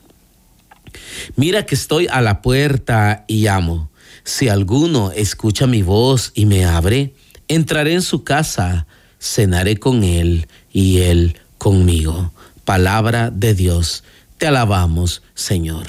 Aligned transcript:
Mira 1.35 1.67
que 1.67 1.75
estoy 1.75 2.07
a 2.09 2.21
la 2.21 2.43
puerta 2.43 3.25
y 3.27 3.43
llamo. 3.43 3.91
Si 4.23 4.49
alguno 4.49 5.11
escucha 5.11 5.67
mi 5.67 5.83
voz 5.83 6.31
y 6.35 6.47
me 6.47 6.65
abre, 6.65 7.15
entraré 7.49 7.95
en 7.95 8.03
su 8.03 8.23
casa 8.23 8.87
cenaré 9.25 9.79
con 9.79 10.05
Él 10.05 10.49
y 10.71 10.99
Él 10.99 11.39
conmigo. 11.57 12.33
Palabra 12.65 13.31
de 13.31 13.55
Dios. 13.55 14.05
Te 14.37 14.47
alabamos, 14.47 15.23
Señor. 15.35 15.87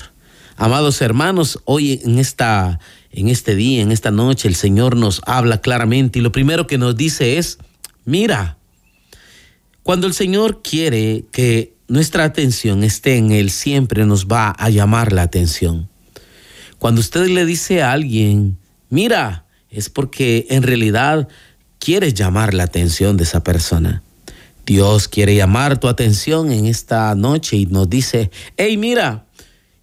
Amados 0.55 1.01
hermanos, 1.01 1.59
hoy 1.65 1.99
en 2.05 2.17
esta 2.17 2.79
en 3.11 3.29
este 3.29 3.55
día, 3.55 3.81
en 3.81 3.91
esta 3.91 4.11
noche, 4.11 4.47
el 4.47 4.55
Señor 4.55 4.97
nos 4.97 5.21
habla 5.25 5.61
claramente 5.61 6.19
y 6.19 6.21
lo 6.21 6.33
primero 6.33 6.67
que 6.67 6.77
nos 6.77 6.97
dice 6.97 7.37
es, 7.37 7.59
mira, 8.03 8.57
cuando 9.83 10.05
el 10.07 10.13
Señor 10.13 10.61
quiere 10.61 11.25
que 11.31 11.73
nuestra 11.87 12.25
atención 12.25 12.83
esté 12.83 13.15
en 13.15 13.31
Él, 13.31 13.51
siempre 13.51 14.05
nos 14.05 14.27
va 14.27 14.49
a 14.49 14.69
llamar 14.69 15.13
la 15.13 15.21
atención. 15.21 15.87
Cuando 16.77 16.99
usted 16.99 17.27
le 17.27 17.45
dice 17.45 17.83
a 17.83 17.93
alguien, 17.93 18.57
mira, 18.89 19.45
es 19.69 19.89
porque 19.89 20.47
en 20.49 20.63
realidad 20.63 21.29
quieres 21.85 22.15
llamar 22.15 22.55
la 22.55 22.63
atención 22.63 23.15
de 23.15 23.25
esa 23.25 23.43
persona. 23.43 24.01
Dios 24.65 25.07
quiere 25.07 25.35
llamar 25.35 25.79
tu 25.79 25.87
atención 25.87 26.51
en 26.51 26.65
esta 26.65 27.13
noche 27.13 27.57
y 27.57 27.67
nos 27.67 27.87
dice, 27.87 28.31
hey, 28.57 28.75
mira, 28.75 29.25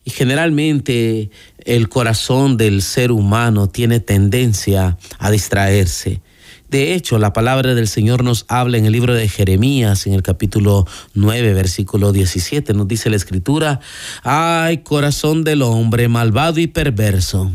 y 0.04 0.10
generalmente 0.10 1.30
el 1.64 1.88
corazón 1.88 2.56
del 2.56 2.82
ser 2.82 3.12
humano 3.12 3.68
tiene 3.68 4.00
tendencia 4.00 4.98
a 5.20 5.30
distraerse. 5.30 6.20
De 6.68 6.94
hecho, 6.94 7.20
la 7.20 7.32
palabra 7.32 7.76
del 7.76 7.86
Señor 7.86 8.24
nos 8.24 8.46
habla 8.48 8.78
en 8.78 8.86
el 8.86 8.90
libro 8.90 9.14
de 9.14 9.28
Jeremías, 9.28 10.04
en 10.08 10.14
el 10.14 10.22
capítulo 10.22 10.88
9, 11.14 11.54
versículo 11.54 12.10
17, 12.10 12.74
nos 12.74 12.88
dice 12.88 13.10
la 13.10 13.16
escritura, 13.16 13.78
ay, 14.24 14.78
corazón 14.78 15.44
del 15.44 15.62
hombre 15.62 16.08
malvado 16.08 16.58
y 16.58 16.66
perverso 16.66 17.52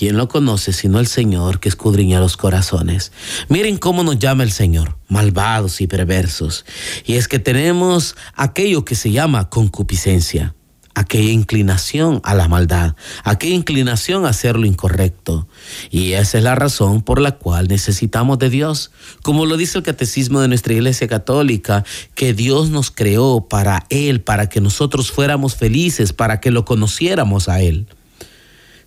¿Quién 0.00 0.16
lo 0.16 0.28
conoce 0.28 0.72
sino 0.72 0.98
el 0.98 1.06
Señor 1.06 1.60
que 1.60 1.68
escudriña 1.68 2.20
los 2.20 2.38
corazones? 2.38 3.12
Miren 3.50 3.76
cómo 3.76 4.02
nos 4.02 4.18
llama 4.18 4.44
el 4.44 4.50
Señor, 4.50 4.96
malvados 5.08 5.82
y 5.82 5.88
perversos. 5.88 6.64
Y 7.04 7.16
es 7.16 7.28
que 7.28 7.38
tenemos 7.38 8.16
aquello 8.34 8.86
que 8.86 8.94
se 8.94 9.10
llama 9.10 9.50
concupiscencia, 9.50 10.54
aquella 10.94 11.32
inclinación 11.32 12.22
a 12.24 12.32
la 12.32 12.48
maldad, 12.48 12.96
aquella 13.24 13.54
inclinación 13.54 14.24
a 14.24 14.30
hacer 14.30 14.56
lo 14.56 14.64
incorrecto. 14.64 15.46
Y 15.90 16.12
esa 16.12 16.38
es 16.38 16.44
la 16.44 16.54
razón 16.54 17.02
por 17.02 17.20
la 17.20 17.32
cual 17.32 17.68
necesitamos 17.68 18.38
de 18.38 18.48
Dios. 18.48 18.92
Como 19.20 19.44
lo 19.44 19.58
dice 19.58 19.76
el 19.76 19.84
catecismo 19.84 20.40
de 20.40 20.48
nuestra 20.48 20.72
Iglesia 20.72 21.08
Católica, 21.08 21.84
que 22.14 22.32
Dios 22.32 22.70
nos 22.70 22.90
creó 22.90 23.48
para 23.50 23.84
Él, 23.90 24.22
para 24.22 24.48
que 24.48 24.62
nosotros 24.62 25.12
fuéramos 25.12 25.56
felices, 25.56 26.14
para 26.14 26.40
que 26.40 26.50
lo 26.50 26.64
conociéramos 26.64 27.50
a 27.50 27.60
Él. 27.60 27.86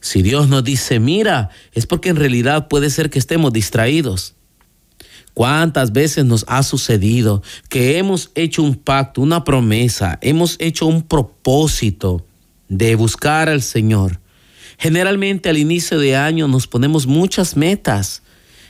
Si 0.03 0.21
Dios 0.21 0.49
nos 0.49 0.65
dice, 0.65 0.99
mira, 0.99 1.49
es 1.71 1.85
porque 1.85 2.09
en 2.09 2.17
realidad 2.17 2.67
puede 2.67 2.89
ser 2.89 3.09
que 3.09 3.19
estemos 3.19 3.53
distraídos. 3.53 4.35
¿Cuántas 5.33 5.93
veces 5.93 6.25
nos 6.25 6.43
ha 6.49 6.61
sucedido 6.61 7.41
que 7.69 7.97
hemos 7.97 8.29
hecho 8.35 8.63
un 8.63 8.75
pacto, 8.75 9.21
una 9.21 9.45
promesa, 9.45 10.19
hemos 10.21 10.57
hecho 10.59 10.87
un 10.87 11.03
propósito 11.03 12.25
de 12.67 12.95
buscar 12.95 13.47
al 13.47 13.61
Señor? 13.61 14.19
Generalmente 14.77 15.49
al 15.49 15.57
inicio 15.57 15.97
de 15.97 16.17
año 16.17 16.49
nos 16.49 16.67
ponemos 16.67 17.07
muchas 17.07 17.55
metas 17.55 18.23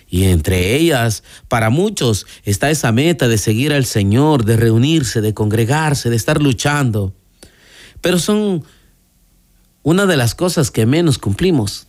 y 0.07 0.25
entre 0.25 0.75
ellas, 0.75 1.23
para 1.47 1.71
muchos, 1.71 2.27
está 2.44 2.69
esa 2.69 2.91
meta 2.91 3.27
de 3.27 3.39
seguir 3.39 3.73
al 3.73 3.85
Señor, 3.85 4.45
de 4.45 4.55
reunirse, 4.55 5.19
de 5.19 5.33
congregarse, 5.33 6.11
de 6.11 6.15
estar 6.15 6.39
luchando. 6.39 7.15
Pero 8.01 8.19
son 8.19 8.63
una 9.83 10.05
de 10.05 10.17
las 10.17 10.33
cosas 10.33 10.71
que 10.71 10.85
menos 10.85 11.17
cumplimos. 11.17 11.88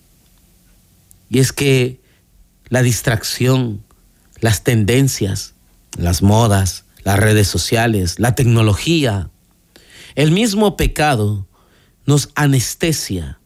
Y 1.30 1.38
es 1.38 1.52
que 1.52 2.00
la 2.68 2.82
distracción, 2.82 3.82
las 4.40 4.64
tendencias, 4.64 5.54
las 5.96 6.22
modas, 6.22 6.84
las 7.04 7.18
redes 7.18 7.48
sociales, 7.48 8.18
la 8.18 8.34
tecnología, 8.34 9.30
el 10.16 10.32
mismo 10.32 10.76
pecado 10.76 11.46
nos 12.06 12.30
anestesia 12.34 13.38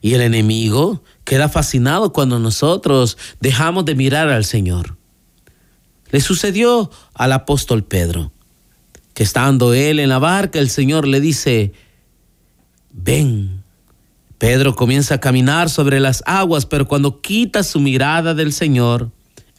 y 0.00 0.14
el 0.14 0.20
enemigo 0.20 1.02
queda 1.24 1.48
fascinado 1.48 2.12
cuando 2.12 2.38
nosotros 2.38 3.18
dejamos 3.40 3.84
de 3.84 3.94
mirar 3.94 4.28
al 4.28 4.44
Señor. 4.44 4.96
Le 6.10 6.20
sucedió 6.20 6.90
al 7.14 7.32
apóstol 7.32 7.84
Pedro, 7.84 8.32
que 9.12 9.24
estando 9.24 9.74
él 9.74 9.98
en 9.98 10.08
la 10.08 10.18
barca, 10.18 10.58
el 10.58 10.70
Señor 10.70 11.06
le 11.06 11.20
dice, 11.20 11.72
ven, 12.92 13.62
Pedro 14.38 14.76
comienza 14.76 15.14
a 15.14 15.20
caminar 15.20 15.68
sobre 15.68 15.98
las 15.98 16.22
aguas, 16.24 16.64
pero 16.64 16.86
cuando 16.86 17.20
quita 17.20 17.64
su 17.64 17.80
mirada 17.80 18.34
del 18.34 18.52
Señor, 18.52 19.10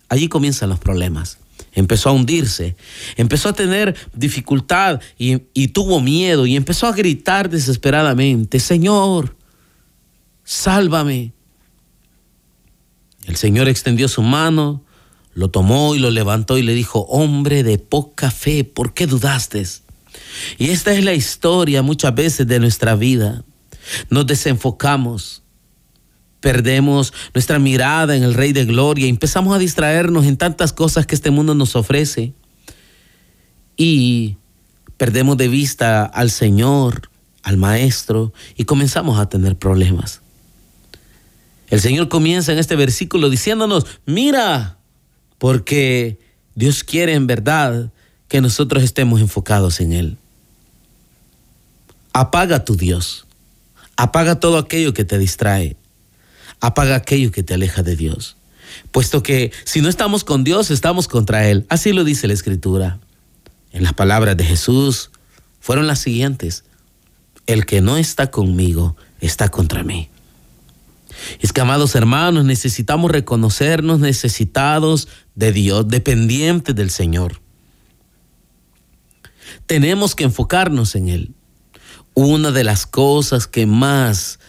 allí 0.07 0.29
comienzan 0.29 0.69
los 0.69 0.79
problemas. 0.79 1.37
Empezó 1.73 2.09
a 2.09 2.13
hundirse, 2.13 2.75
empezó 3.17 3.49
a 3.49 3.53
tener 3.53 3.95
dificultad 4.13 5.01
y, 5.17 5.67
tuvo 5.67 5.99
miedo 5.99 6.45
y 6.45 6.55
empezó 6.55 6.87
a 6.87 6.93
gritar 6.93 7.49
desesperadamente, 7.49 8.59
Señor, 8.59 9.35
sálvame. 10.45 11.33
El 13.25 13.35
Señor 13.35 13.67
extendió 13.67 14.07
su 14.07 14.23
mano, 14.23 14.83
lo 15.33 15.49
tomó 15.49 15.93
y 15.93 15.99
lo 15.99 16.09
levantó 16.09 16.57
y 16.57 16.63
le 16.63 16.73
dijo, 16.73 17.01
hombre 17.01 17.63
de 17.63 17.77
poca 17.77 18.31
fe, 18.31 18.63
¿por 18.63 18.93
qué 18.93 19.07
dudaste? 19.07 19.63
Y 20.57 20.69
esta 20.69 20.93
es 20.93 21.03
la 21.03 21.13
historia 21.13 21.81
muchas 21.81 22.15
veces 22.15 22.47
de 22.47 22.59
nuestra 22.59 22.95
vida 22.95 23.43
nos 24.09 24.27
desenfocamos, 24.27 25.43
perdemos 26.39 27.13
nuestra 27.33 27.59
mirada 27.59 28.15
en 28.15 28.23
el 28.23 28.33
Rey 28.33 28.53
de 28.53 28.65
Gloria 28.65 29.07
empezamos 29.07 29.53
a 29.55 29.59
distraernos 29.59 30.25
en 30.25 30.37
tantas 30.37 30.73
cosas 30.73 31.05
que 31.05 31.15
este 31.15 31.31
mundo 31.31 31.53
nos 31.53 31.75
ofrece 31.75 32.33
y 33.75 34.37
perdemos 34.97 35.37
de 35.37 35.47
vista 35.47 36.05
al 36.05 36.31
Señor, 36.31 37.09
al 37.43 37.57
Maestro 37.57 38.33
y 38.55 38.65
comenzamos 38.65 39.19
a 39.19 39.29
tener 39.29 39.55
problemas. 39.55 40.21
El 41.69 41.79
Señor 41.81 42.09
comienza 42.09 42.51
en 42.51 42.57
este 42.57 42.75
versículo 42.75 43.29
diciéndonos, 43.29 43.85
mira, 44.05 44.77
porque 45.37 46.19
Dios 46.55 46.83
quiere 46.83 47.13
en 47.13 47.27
verdad 47.27 47.91
que 48.27 48.41
nosotros 48.41 48.83
estemos 48.83 49.21
enfocados 49.21 49.79
en 49.79 49.93
Él. 49.93 50.17
Apaga 52.11 52.65
tu 52.65 52.75
Dios. 52.75 53.25
Apaga 53.99 54.39
todo 54.39 54.57
aquello 54.57 54.93
que 54.93 55.03
te 55.03 55.17
distrae. 55.17 55.75
Apaga 56.61 56.95
aquello 56.95 57.33
que 57.33 57.43
te 57.43 57.53
aleja 57.53 57.83
de 57.83 57.97
Dios. 57.97 58.37
Puesto 58.93 59.23
que 59.23 59.51
si 59.65 59.81
no 59.81 59.89
estamos 59.89 60.23
con 60.23 60.45
Dios, 60.45 60.71
estamos 60.71 61.09
contra 61.09 61.49
Él. 61.49 61.65
Así 61.67 61.91
lo 61.91 62.05
dice 62.05 62.25
la 62.25 62.33
Escritura. 62.33 63.01
En 63.73 63.83
las 63.83 63.91
palabras 63.91 64.37
de 64.37 64.45
Jesús 64.45 65.11
fueron 65.59 65.85
las 65.85 65.99
siguientes. 65.99 66.63
El 67.45 67.65
que 67.65 67.81
no 67.81 67.97
está 67.97 68.31
conmigo 68.31 68.95
está 69.19 69.49
contra 69.49 69.83
mí. 69.83 70.07
Es 71.41 71.51
que, 71.51 71.59
amados 71.59 71.93
hermanos, 71.93 72.45
necesitamos 72.45 73.11
reconocernos 73.11 73.99
necesitados 73.99 75.09
de 75.35 75.51
Dios, 75.51 75.89
dependientes 75.89 76.73
del 76.73 76.89
Señor. 76.89 77.41
Tenemos 79.65 80.15
que 80.15 80.23
enfocarnos 80.23 80.95
en 80.95 81.09
Él 81.09 81.33
una 82.27 82.51
de 82.51 82.65
las 82.65 82.85
cosas 82.85 83.47
que 83.47 83.65
más 83.65 84.39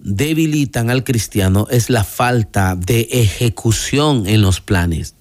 debilitan 0.00 0.90
al 0.90 1.04
cristiano 1.04 1.68
es 1.70 1.88
la 1.88 2.02
falta 2.02 2.74
de 2.74 3.02
ejecución 3.12 4.26
en 4.26 4.42
los 4.42 4.60
planes. 4.60 5.14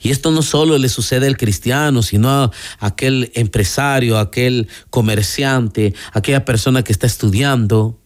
Y 0.00 0.10
esto 0.10 0.30
no 0.30 0.40
solo 0.40 0.78
le 0.78 0.88
sucede 0.88 1.26
al 1.26 1.36
cristiano, 1.36 2.02
sino 2.02 2.30
a 2.30 2.50
aquel 2.80 3.30
empresario, 3.34 4.16
a 4.16 4.22
aquel 4.22 4.68
comerciante, 4.88 5.94
a 6.14 6.20
aquella 6.20 6.46
persona 6.46 6.82
que 6.82 6.92
está 6.92 7.06
estudiando. 7.06 7.98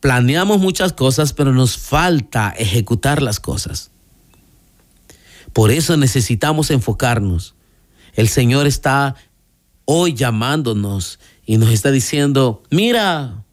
Planeamos 0.00 0.60
muchas 0.60 0.94
cosas, 0.94 1.34
pero 1.34 1.52
nos 1.52 1.76
falta 1.76 2.54
ejecutar 2.56 3.20
las 3.20 3.40
cosas. 3.40 3.90
Por 5.52 5.70
eso 5.70 5.98
necesitamos 5.98 6.70
enfocarnos. 6.70 7.54
El 8.14 8.28
Señor 8.28 8.66
está 8.66 9.16
hoy 9.84 10.14
llamándonos 10.14 11.18
y 11.46 11.58
nos 11.58 11.70
está 11.70 11.90
diciendo, 11.90 12.62
mira, 12.70 13.44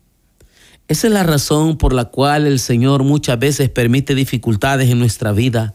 esa 0.87 1.07
es 1.07 1.13
la 1.13 1.23
razón 1.23 1.77
por 1.77 1.93
la 1.93 2.05
cual 2.05 2.47
el 2.47 2.59
Señor 2.59 3.03
muchas 3.03 3.39
veces 3.39 3.69
permite 3.69 4.15
dificultades 4.15 4.89
en 4.89 4.99
nuestra 4.99 5.31
vida. 5.31 5.73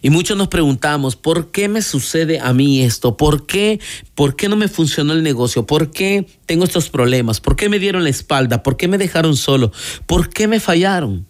Y 0.00 0.10
muchos 0.10 0.36
nos 0.36 0.48
preguntamos, 0.48 1.16
¿por 1.16 1.50
qué 1.50 1.68
me 1.68 1.80
sucede 1.80 2.38
a 2.38 2.52
mí 2.52 2.82
esto? 2.82 3.16
¿Por 3.16 3.46
qué, 3.46 3.80
¿Por 4.14 4.36
qué 4.36 4.50
no 4.50 4.56
me 4.56 4.68
funcionó 4.68 5.14
el 5.14 5.22
negocio? 5.22 5.66
¿Por 5.66 5.90
qué 5.90 6.26
tengo 6.44 6.64
estos 6.64 6.90
problemas? 6.90 7.40
¿Por 7.40 7.56
qué 7.56 7.70
me 7.70 7.78
dieron 7.78 8.04
la 8.04 8.10
espalda? 8.10 8.62
¿Por 8.62 8.76
qué 8.76 8.86
me 8.86 8.98
dejaron 8.98 9.36
solo? 9.36 9.72
¿Por 10.06 10.28
qué 10.28 10.46
me 10.46 10.60
fallaron? 10.60 11.26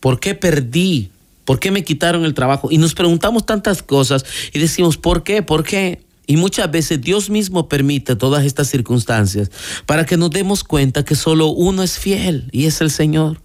¿Por 0.00 0.20
qué 0.20 0.34
perdí? 0.34 1.10
¿Por 1.46 1.58
qué 1.58 1.70
me 1.70 1.84
quitaron 1.84 2.24
el 2.24 2.34
trabajo? 2.34 2.68
Y 2.70 2.78
nos 2.78 2.94
preguntamos 2.94 3.46
tantas 3.46 3.82
cosas 3.82 4.24
y 4.52 4.58
decimos, 4.58 4.98
¿por 4.98 5.22
qué? 5.22 5.42
¿Por 5.42 5.64
qué? 5.64 6.05
Y 6.26 6.36
muchas 6.36 6.70
veces 6.70 7.00
Dios 7.00 7.30
mismo 7.30 7.68
permite 7.68 8.16
todas 8.16 8.44
estas 8.44 8.68
circunstancias 8.68 9.50
para 9.86 10.04
que 10.04 10.16
nos 10.16 10.30
demos 10.30 10.64
cuenta 10.64 11.04
que 11.04 11.14
solo 11.14 11.48
uno 11.48 11.82
es 11.82 11.98
fiel 11.98 12.48
y 12.52 12.66
es 12.66 12.80
el 12.80 12.90
Señor. 12.90 13.40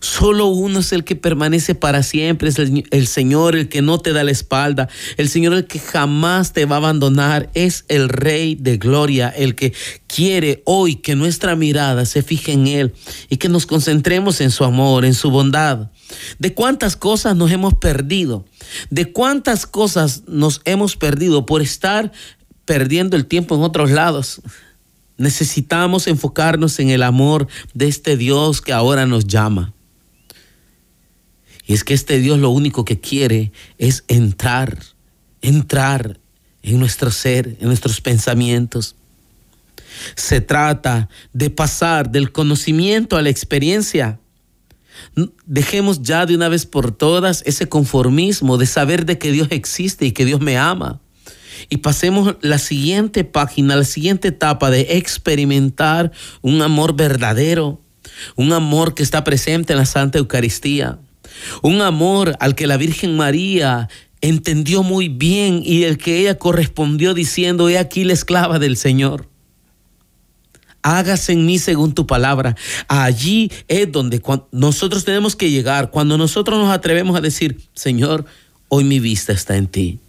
Solo 0.00 0.46
uno 0.46 0.80
es 0.80 0.92
el 0.92 1.04
que 1.04 1.14
permanece 1.14 1.76
para 1.76 2.02
siempre, 2.02 2.48
es 2.48 2.58
el, 2.58 3.06
Señor 3.06 3.54
el 3.54 3.68
que 3.68 3.82
no 3.82 3.98
te 3.98 4.12
da 4.12 4.24
la 4.24 4.32
espalda, 4.32 4.88
el 5.16 5.28
Señor 5.28 5.54
el 5.54 5.66
que 5.66 5.78
jamás 5.78 6.52
te 6.52 6.64
va 6.64 6.74
a 6.74 6.78
abandonar, 6.78 7.50
es 7.54 7.84
el 7.86 8.08
Rey 8.08 8.56
de 8.56 8.78
Gloria, 8.78 9.28
el 9.28 9.54
que 9.54 9.72
quiere 10.08 10.62
hoy 10.66 10.96
que 10.96 11.14
nuestra 11.14 11.54
mirada 11.54 12.04
se 12.04 12.24
fije 12.24 12.50
en 12.50 12.66
Él 12.66 12.94
y 13.28 13.36
que 13.36 13.48
nos 13.48 13.64
concentremos 13.64 14.40
en 14.40 14.50
su 14.50 14.64
amor, 14.64 15.04
en 15.04 15.14
su 15.14 15.30
bondad. 15.30 15.90
De 16.38 16.54
cuántas 16.54 16.96
cosas 16.96 17.36
nos 17.36 17.50
hemos 17.50 17.74
perdido, 17.74 18.44
de 18.90 19.12
cuántas 19.12 19.66
cosas 19.66 20.22
nos 20.26 20.60
hemos 20.64 20.96
perdido 20.96 21.46
por 21.46 21.62
estar 21.62 22.12
perdiendo 22.64 23.16
el 23.16 23.26
tiempo 23.26 23.54
en 23.54 23.62
otros 23.62 23.90
lados. 23.90 24.40
Necesitamos 25.16 26.06
enfocarnos 26.06 26.78
en 26.78 26.90
el 26.90 27.02
amor 27.02 27.48
de 27.74 27.88
este 27.88 28.16
Dios 28.16 28.60
que 28.60 28.72
ahora 28.72 29.06
nos 29.06 29.26
llama. 29.26 29.74
Y 31.66 31.74
es 31.74 31.84
que 31.84 31.94
este 31.94 32.18
Dios 32.18 32.38
lo 32.38 32.50
único 32.50 32.84
que 32.84 33.00
quiere 33.00 33.52
es 33.78 34.04
entrar, 34.08 34.78
entrar 35.40 36.18
en 36.62 36.78
nuestro 36.78 37.10
ser, 37.10 37.56
en 37.60 37.68
nuestros 37.68 38.00
pensamientos. 38.00 38.96
Se 40.16 40.40
trata 40.40 41.08
de 41.32 41.50
pasar 41.50 42.10
del 42.10 42.32
conocimiento 42.32 43.16
a 43.16 43.22
la 43.22 43.30
experiencia. 43.30 44.18
Dejemos 45.46 46.02
ya 46.02 46.26
de 46.26 46.34
una 46.34 46.48
vez 46.48 46.66
por 46.66 46.92
todas 46.92 47.42
ese 47.46 47.68
conformismo 47.68 48.58
de 48.58 48.66
saber 48.66 49.06
de 49.06 49.18
que 49.18 49.32
Dios 49.32 49.48
existe 49.50 50.06
y 50.06 50.12
que 50.12 50.24
Dios 50.24 50.40
me 50.40 50.58
ama. 50.58 51.00
Y 51.68 51.78
pasemos 51.78 52.36
la 52.40 52.58
siguiente 52.58 53.24
página, 53.24 53.76
la 53.76 53.84
siguiente 53.84 54.28
etapa 54.28 54.70
de 54.70 54.96
experimentar 54.96 56.12
un 56.40 56.60
amor 56.62 56.96
verdadero, 56.96 57.80
un 58.36 58.52
amor 58.52 58.94
que 58.94 59.02
está 59.02 59.22
presente 59.22 59.72
en 59.72 59.78
la 59.78 59.86
Santa 59.86 60.18
Eucaristía 60.18 60.98
un 61.62 61.80
amor 61.80 62.36
al 62.40 62.54
que 62.54 62.66
la 62.66 62.76
Virgen 62.76 63.16
María 63.16 63.88
entendió 64.20 64.82
muy 64.82 65.08
bien 65.08 65.62
y 65.64 65.84
el 65.84 65.98
que 65.98 66.18
ella 66.18 66.38
correspondió 66.38 67.14
diciendo, 67.14 67.68
he 67.68 67.78
aquí 67.78 68.04
la 68.04 68.12
esclava 68.12 68.58
del 68.58 68.76
Señor. 68.76 69.28
Hágase 70.82 71.32
en 71.32 71.46
mí 71.46 71.58
según 71.58 71.94
tu 71.94 72.06
palabra. 72.06 72.56
Allí 72.88 73.50
es 73.68 73.90
donde 73.90 74.20
nosotros 74.50 75.04
tenemos 75.04 75.36
que 75.36 75.50
llegar, 75.50 75.90
cuando 75.90 76.18
nosotros 76.18 76.58
nos 76.58 76.72
atrevemos 76.72 77.16
a 77.16 77.20
decir, 77.20 77.60
Señor, 77.74 78.24
hoy 78.68 78.84
mi 78.84 78.98
vista 78.98 79.32
está 79.32 79.56
en 79.56 79.68
ti. 79.68 80.00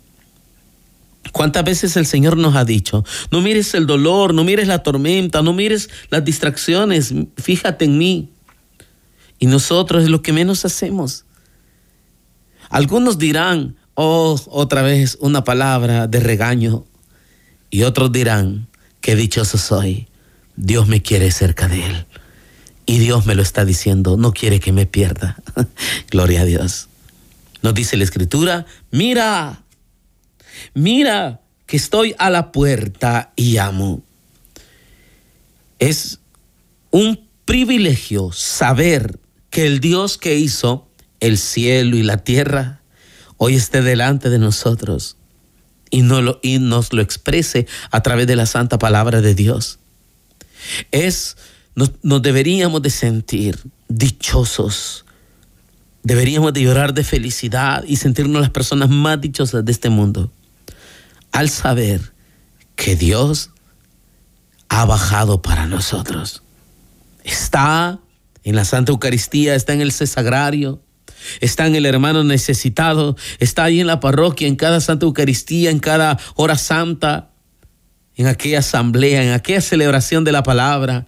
¿Cuántas 1.31 1.64
veces 1.64 1.96
el 1.96 2.06
Señor 2.06 2.38
nos 2.38 2.56
ha 2.56 2.66
dicho, 2.66 3.06
no 3.31 3.42
mires 3.42 3.74
el 3.74 3.88
dolor, 3.88 4.34
no 4.34 4.44
mires 4.44 4.68
la 4.68 4.84
tormenta, 4.84 5.42
no 5.42 5.54
mires 5.54 5.90
las 6.10 6.24
distracciones, 6.24 7.14
fíjate 7.38 7.86
en 7.86 7.98
mí? 7.98 8.30
Y 9.40 9.48
nosotros 9.48 10.04
es 10.04 10.10
lo 10.10 10.22
que 10.22 10.34
menos 10.34 10.66
hacemos. 10.66 11.25
Algunos 12.70 13.18
dirán, 13.18 13.75
oh, 13.96 14.40
otra 14.48 14.81
vez 14.81 15.18
una 15.22 15.44
palabra 15.44 16.08
de 16.08 16.20
regaño. 16.20 16.86
Y 17.70 17.84
otros 17.84 18.12
dirán, 18.12 18.68
qué 19.02 19.16
dichoso 19.16 19.58
soy. 19.58 20.08
Dios 20.55 20.88
me 20.88 21.01
quiere 21.01 21.31
cerca 21.31 21.67
de 21.67 21.85
Él. 21.85 22.05
Y 22.85 23.00
Dios 23.00 23.25
me 23.25 23.35
lo 23.35 23.41
está 23.41 23.65
diciendo, 23.65 24.17
no 24.17 24.33
quiere 24.33 24.59
que 24.59 24.71
me 24.71 24.85
pierda. 24.85 25.38
Gloria 26.11 26.41
a 26.41 26.45
Dios. 26.45 26.89
Nos 27.61 27.73
dice 27.73 27.95
la 27.95 28.03
escritura, 28.03 28.65
mira, 28.91 29.63
mira 30.73 31.41
que 31.65 31.77
estoy 31.77 32.13
a 32.19 32.29
la 32.29 32.51
puerta 32.51 33.31
y 33.35 33.57
amo. 33.57 34.03
Es 35.79 36.19
un 36.91 37.27
privilegio 37.45 38.31
saber 38.31 39.19
que 39.50 39.65
el 39.65 39.79
Dios 39.79 40.17
que 40.17 40.38
hizo 40.38 40.89
el 41.19 41.38
cielo 41.38 41.95
y 41.95 42.03
la 42.03 42.17
tierra 42.17 42.81
hoy 43.38 43.55
esté 43.55 43.81
delante 43.81 44.29
de 44.29 44.39
nosotros 44.39 45.17
y, 45.89 46.03
y 46.41 46.59
nos 46.59 46.91
lo 46.91 47.01
exprese 47.01 47.67
a 47.91 48.03
través 48.03 48.27
de 48.27 48.35
la 48.35 48.45
santa 48.45 48.77
palabra 48.77 49.21
de 49.21 49.35
Dios. 49.35 49.79
Es, 50.92 51.38
nos, 51.75 51.92
deberíamos 52.21 52.81
de 52.81 52.89
sentir 52.89 53.60
dichosos, 53.88 55.06
deberíamos 56.04 56.54
de 56.54 56.62
llorar 56.62 56.94
de 56.94 57.04
felicidad 57.04 57.83
y 57.88 57.98
sentirnos 57.98 58.42
las 58.42 58.50
personas 58.50 58.89
más 58.89 59.19
dichosas 59.21 59.63
de 59.65 59.71
este 59.71 59.89
mundo 59.89 60.31
al 61.31 61.50
saber 61.50 62.13
que 62.75 62.95
Dios 62.95 63.50
ha 64.69 64.86
bajado 64.86 65.42
para 65.42 65.68
nosotros. 65.68 66.44
Está 67.24 68.00
en 68.44 68.56
la 68.56 68.65
Santa 68.65 68.92
Eucaristía, 68.92 69.56
está 69.56 69.74
en 69.74 69.81
el 69.81 69.92
cesagrario, 69.92 70.81
está 71.42 71.68
en 71.68 71.75
el 71.75 71.86
hermano 71.86 72.24
necesitado, 72.24 73.15
está 73.39 73.65
ahí 73.65 73.80
en 73.80 73.88
la 73.88 74.00
parroquia, 74.00 74.48
en 74.48 74.56
cada 74.56 74.81
Santa 74.81 75.06
Eucaristía, 75.06 75.69
en 75.69 75.80
cada 75.80 76.19
hora 76.36 76.57
santa, 76.57 77.32
en 78.18 78.27
aquella 78.27 78.60
asamblea, 78.60 79.24
en 79.24 79.31
aquella 79.31 79.62
celebración 79.62 80.24
de 80.24 80.31
la 80.31 80.44
palabra, 80.44 81.08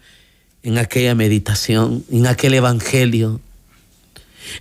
en 0.64 0.78
aquella 0.78 1.14
meditación, 1.16 2.04
en 2.12 2.28
aquel 2.28 2.56
evangelio. 2.56 3.40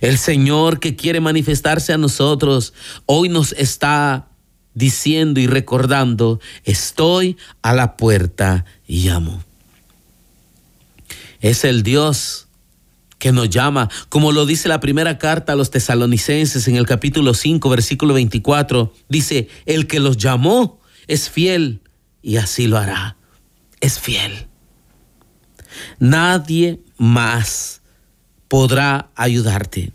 El 0.01 0.17
Señor 0.17 0.79
que 0.79 0.95
quiere 0.95 1.19
manifestarse 1.19 1.93
a 1.93 1.97
nosotros 1.97 2.73
hoy 3.05 3.29
nos 3.29 3.53
está 3.53 4.27
diciendo 4.73 5.39
y 5.39 5.47
recordando, 5.47 6.39
estoy 6.63 7.37
a 7.61 7.73
la 7.73 7.97
puerta 7.97 8.65
y 8.87 9.07
llamo. 9.07 9.43
Es 11.39 11.63
el 11.63 11.81
Dios 11.81 12.47
que 13.17 13.31
nos 13.31 13.49
llama, 13.49 13.89
como 14.09 14.31
lo 14.31 14.45
dice 14.45 14.67
la 14.67 14.79
primera 14.79 15.17
carta 15.17 15.53
a 15.53 15.55
los 15.55 15.71
tesalonicenses 15.71 16.67
en 16.67 16.75
el 16.75 16.85
capítulo 16.85 17.33
5, 17.33 17.69
versículo 17.69 18.13
24, 18.13 18.93
dice, 19.07 19.47
el 19.65 19.87
que 19.87 19.99
los 19.99 20.17
llamó 20.17 20.79
es 21.07 21.29
fiel 21.29 21.81
y 22.25 22.37
así 22.37 22.65
lo 22.65 22.79
hará, 22.79 23.17
es 23.81 23.99
fiel. 23.99 24.47
Nadie 25.99 26.79
más 26.97 27.83
podrá 28.47 29.11
ayudarte. 29.15 29.93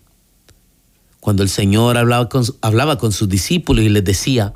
Cuando 1.18 1.42
el 1.42 1.49
Señor 1.49 1.99
hablaba 1.99 2.28
con, 2.28 2.44
hablaba 2.62 2.99
con 2.99 3.10
sus 3.10 3.28
discípulos 3.28 3.84
y 3.84 3.88
les 3.88 4.04
decía, 4.04 4.54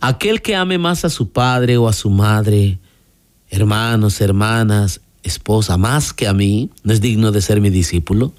aquel 0.00 0.42
que 0.42 0.54
ame 0.54 0.78
más 0.78 1.04
a 1.04 1.10
su 1.10 1.32
padre 1.32 1.76
o 1.76 1.88
a 1.88 1.92
su 1.92 2.08
madre, 2.08 2.78
hermanos, 3.50 4.20
hermanas, 4.20 5.00
esposa 5.24 5.76
más 5.76 6.12
que 6.12 6.28
a 6.28 6.32
mí, 6.32 6.70
no 6.84 6.92
es 6.92 7.00
digno 7.00 7.32
de 7.32 7.42
ser 7.42 7.60
mi 7.60 7.70
discípulo. 7.70 8.32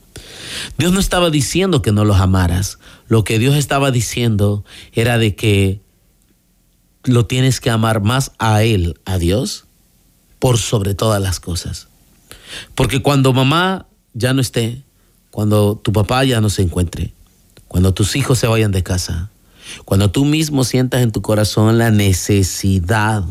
Dios 0.77 0.93
no 0.93 1.01
estaba 1.01 1.29
diciendo 1.29 1.81
que 1.81 1.91
no 1.91 2.05
los 2.05 2.21
amaras. 2.21 2.79
Lo 3.09 3.25
que 3.25 3.39
Dios 3.39 3.55
estaba 3.55 3.91
diciendo 3.91 4.63
era 4.93 5.17
de 5.17 5.35
que 5.35 5.82
lo 7.03 7.25
tienes 7.25 7.59
que 7.59 7.69
amar 7.69 8.01
más 8.01 8.31
a 8.39 8.63
Él, 8.63 8.99
a 9.05 9.17
Dios, 9.17 9.65
por 10.39 10.57
sobre 10.57 10.95
todas 10.95 11.21
las 11.21 11.39
cosas. 11.39 11.87
Porque 12.75 13.01
cuando 13.01 13.33
mamá 13.33 13.85
ya 14.13 14.33
no 14.33 14.41
esté, 14.41 14.83
cuando 15.31 15.75
tu 15.75 15.91
papá 15.91 16.23
ya 16.23 16.41
no 16.41 16.49
se 16.49 16.61
encuentre, 16.61 17.13
cuando 17.67 17.93
tus 17.93 18.15
hijos 18.15 18.39
se 18.39 18.47
vayan 18.47 18.71
de 18.71 18.83
casa, 18.83 19.29
cuando 19.85 20.11
tú 20.11 20.25
mismo 20.25 20.63
sientas 20.63 21.01
en 21.01 21.11
tu 21.11 21.21
corazón 21.21 21.77
la 21.77 21.91
necesidad 21.91 23.23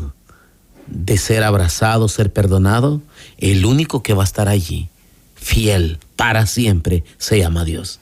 de 0.87 1.17
ser 1.17 1.43
abrazado, 1.43 2.07
ser 2.09 2.31
perdonado, 2.33 3.01
el 3.37 3.65
único 3.65 4.03
que 4.03 4.13
va 4.13 4.23
a 4.23 4.25
estar 4.25 4.49
allí, 4.49 4.89
fiel 5.35 5.99
para 6.15 6.45
siempre, 6.45 7.03
se 7.17 7.39
llama 7.39 7.63
Dios. 7.63 7.99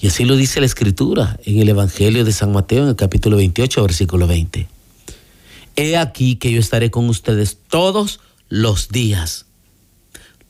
Y 0.00 0.06
así 0.06 0.24
lo 0.24 0.36
dice 0.36 0.60
la 0.60 0.66
Escritura 0.66 1.38
en 1.44 1.58
el 1.58 1.68
Evangelio 1.68 2.24
de 2.24 2.32
San 2.32 2.52
Mateo, 2.52 2.84
en 2.84 2.88
el 2.88 2.96
capítulo 2.96 3.36
28, 3.36 3.82
versículo 3.82 4.26
20. 4.26 4.66
He 5.76 5.96
aquí 5.96 6.36
que 6.36 6.50
yo 6.52 6.58
estaré 6.58 6.90
con 6.90 7.08
ustedes 7.08 7.58
todos 7.68 8.20
los 8.48 8.88
días. 8.88 9.44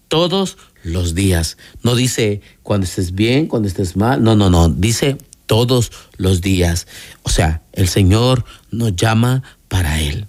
Todos 0.07 0.57
los 0.85 1.15
días. 1.15 1.57
No 1.83 1.97
dice 1.97 2.41
cuando 2.63 2.87
estés 2.87 3.13
bien, 3.13 3.47
cuando 3.47 3.69
estés 3.69 3.97
mal. 3.97 4.23
No, 4.23 4.37
no, 4.37 4.51
no. 4.51 4.69
Dice 4.69 5.19
todos 5.47 5.91
los 6.17 6.41
días. 6.41 6.87
O 7.25 7.29
sea, 7.29 7.63
el 7.73 7.89
Señor 7.89 8.45
nos 8.71 8.95
llama 8.95 9.43
para 9.67 10.01
Él. 10.01 10.27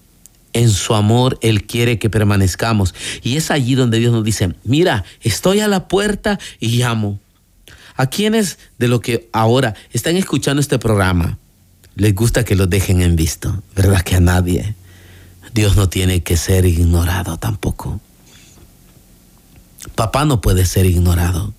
En 0.53 0.69
su 0.71 0.95
amor 0.95 1.37
Él 1.41 1.67
quiere 1.67 1.99
que 1.99 2.09
permanezcamos. 2.09 2.95
Y 3.21 3.37
es 3.37 3.51
allí 3.51 3.75
donde 3.75 3.99
Dios 3.99 4.13
nos 4.13 4.23
dice, 4.23 4.55
mira, 4.63 5.05
estoy 5.21 5.59
a 5.59 5.67
la 5.67 5.87
puerta 5.87 6.39
y 6.59 6.77
llamo. 6.79 7.19
¿A 7.95 8.07
quienes 8.07 8.57
de 8.77 8.87
lo 8.87 8.99
que 8.99 9.29
ahora 9.31 9.75
están 9.91 10.17
escuchando 10.17 10.61
este 10.61 10.79
programa 10.79 11.37
les 11.95 12.15
gusta 12.15 12.43
que 12.43 12.55
lo 12.55 12.67
dejen 12.67 13.01
en 13.01 13.15
visto? 13.15 13.61
¿Verdad 13.75 14.01
que 14.01 14.15
a 14.15 14.19
nadie? 14.19 14.75
Dios 15.53 15.75
no 15.75 15.89
tiene 15.89 16.23
que 16.23 16.37
ser 16.37 16.65
ignorado 16.65 17.37
tampoco. 17.37 17.99
Papá 19.95 20.25
no 20.25 20.41
puede 20.41 20.65
ser 20.65 20.85
ignorado. 20.85 21.53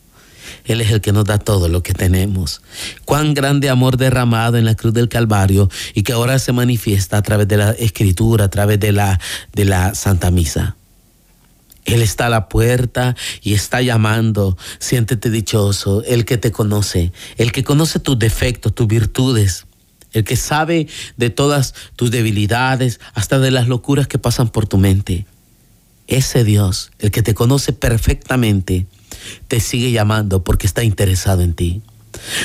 Él 0.64 0.80
es 0.80 0.90
el 0.90 1.00
que 1.00 1.12
nos 1.12 1.24
da 1.24 1.38
todo 1.38 1.68
lo 1.68 1.82
que 1.82 1.92
tenemos. 1.92 2.62
Cuán 3.04 3.34
grande 3.34 3.68
amor 3.68 3.96
derramado 3.96 4.56
en 4.56 4.64
la 4.64 4.74
cruz 4.74 4.94
del 4.94 5.08
Calvario 5.08 5.68
y 5.94 6.02
que 6.02 6.12
ahora 6.12 6.38
se 6.38 6.52
manifiesta 6.52 7.16
a 7.16 7.22
través 7.22 7.48
de 7.48 7.56
la 7.56 7.70
escritura, 7.72 8.44
a 8.44 8.48
través 8.48 8.78
de 8.78 8.92
la, 8.92 9.20
de 9.52 9.64
la 9.64 9.94
Santa 9.94 10.30
Misa. 10.30 10.76
Él 11.84 12.02
está 12.02 12.26
a 12.26 12.30
la 12.30 12.48
puerta 12.48 13.16
y 13.42 13.54
está 13.54 13.82
llamando. 13.82 14.56
Siéntete 14.78 15.30
dichoso, 15.30 16.02
el 16.04 16.24
que 16.24 16.38
te 16.38 16.52
conoce, 16.52 17.12
el 17.36 17.52
que 17.52 17.64
conoce 17.64 17.98
tus 17.98 18.18
defectos, 18.18 18.74
tus 18.74 18.86
virtudes, 18.86 19.66
el 20.12 20.24
que 20.24 20.36
sabe 20.36 20.86
de 21.16 21.30
todas 21.30 21.74
tus 21.96 22.10
debilidades, 22.10 23.00
hasta 23.14 23.38
de 23.38 23.50
las 23.50 23.68
locuras 23.68 24.06
que 24.06 24.18
pasan 24.18 24.48
por 24.48 24.66
tu 24.66 24.78
mente. 24.78 25.26
Ese 26.06 26.44
Dios, 26.44 26.92
el 26.98 27.10
que 27.10 27.22
te 27.22 27.34
conoce 27.34 27.72
perfectamente, 27.72 28.86
te 29.48 29.60
sigue 29.60 29.92
llamando 29.92 30.44
porque 30.44 30.66
está 30.66 30.84
interesado 30.84 31.42
en 31.42 31.54
ti. 31.54 31.82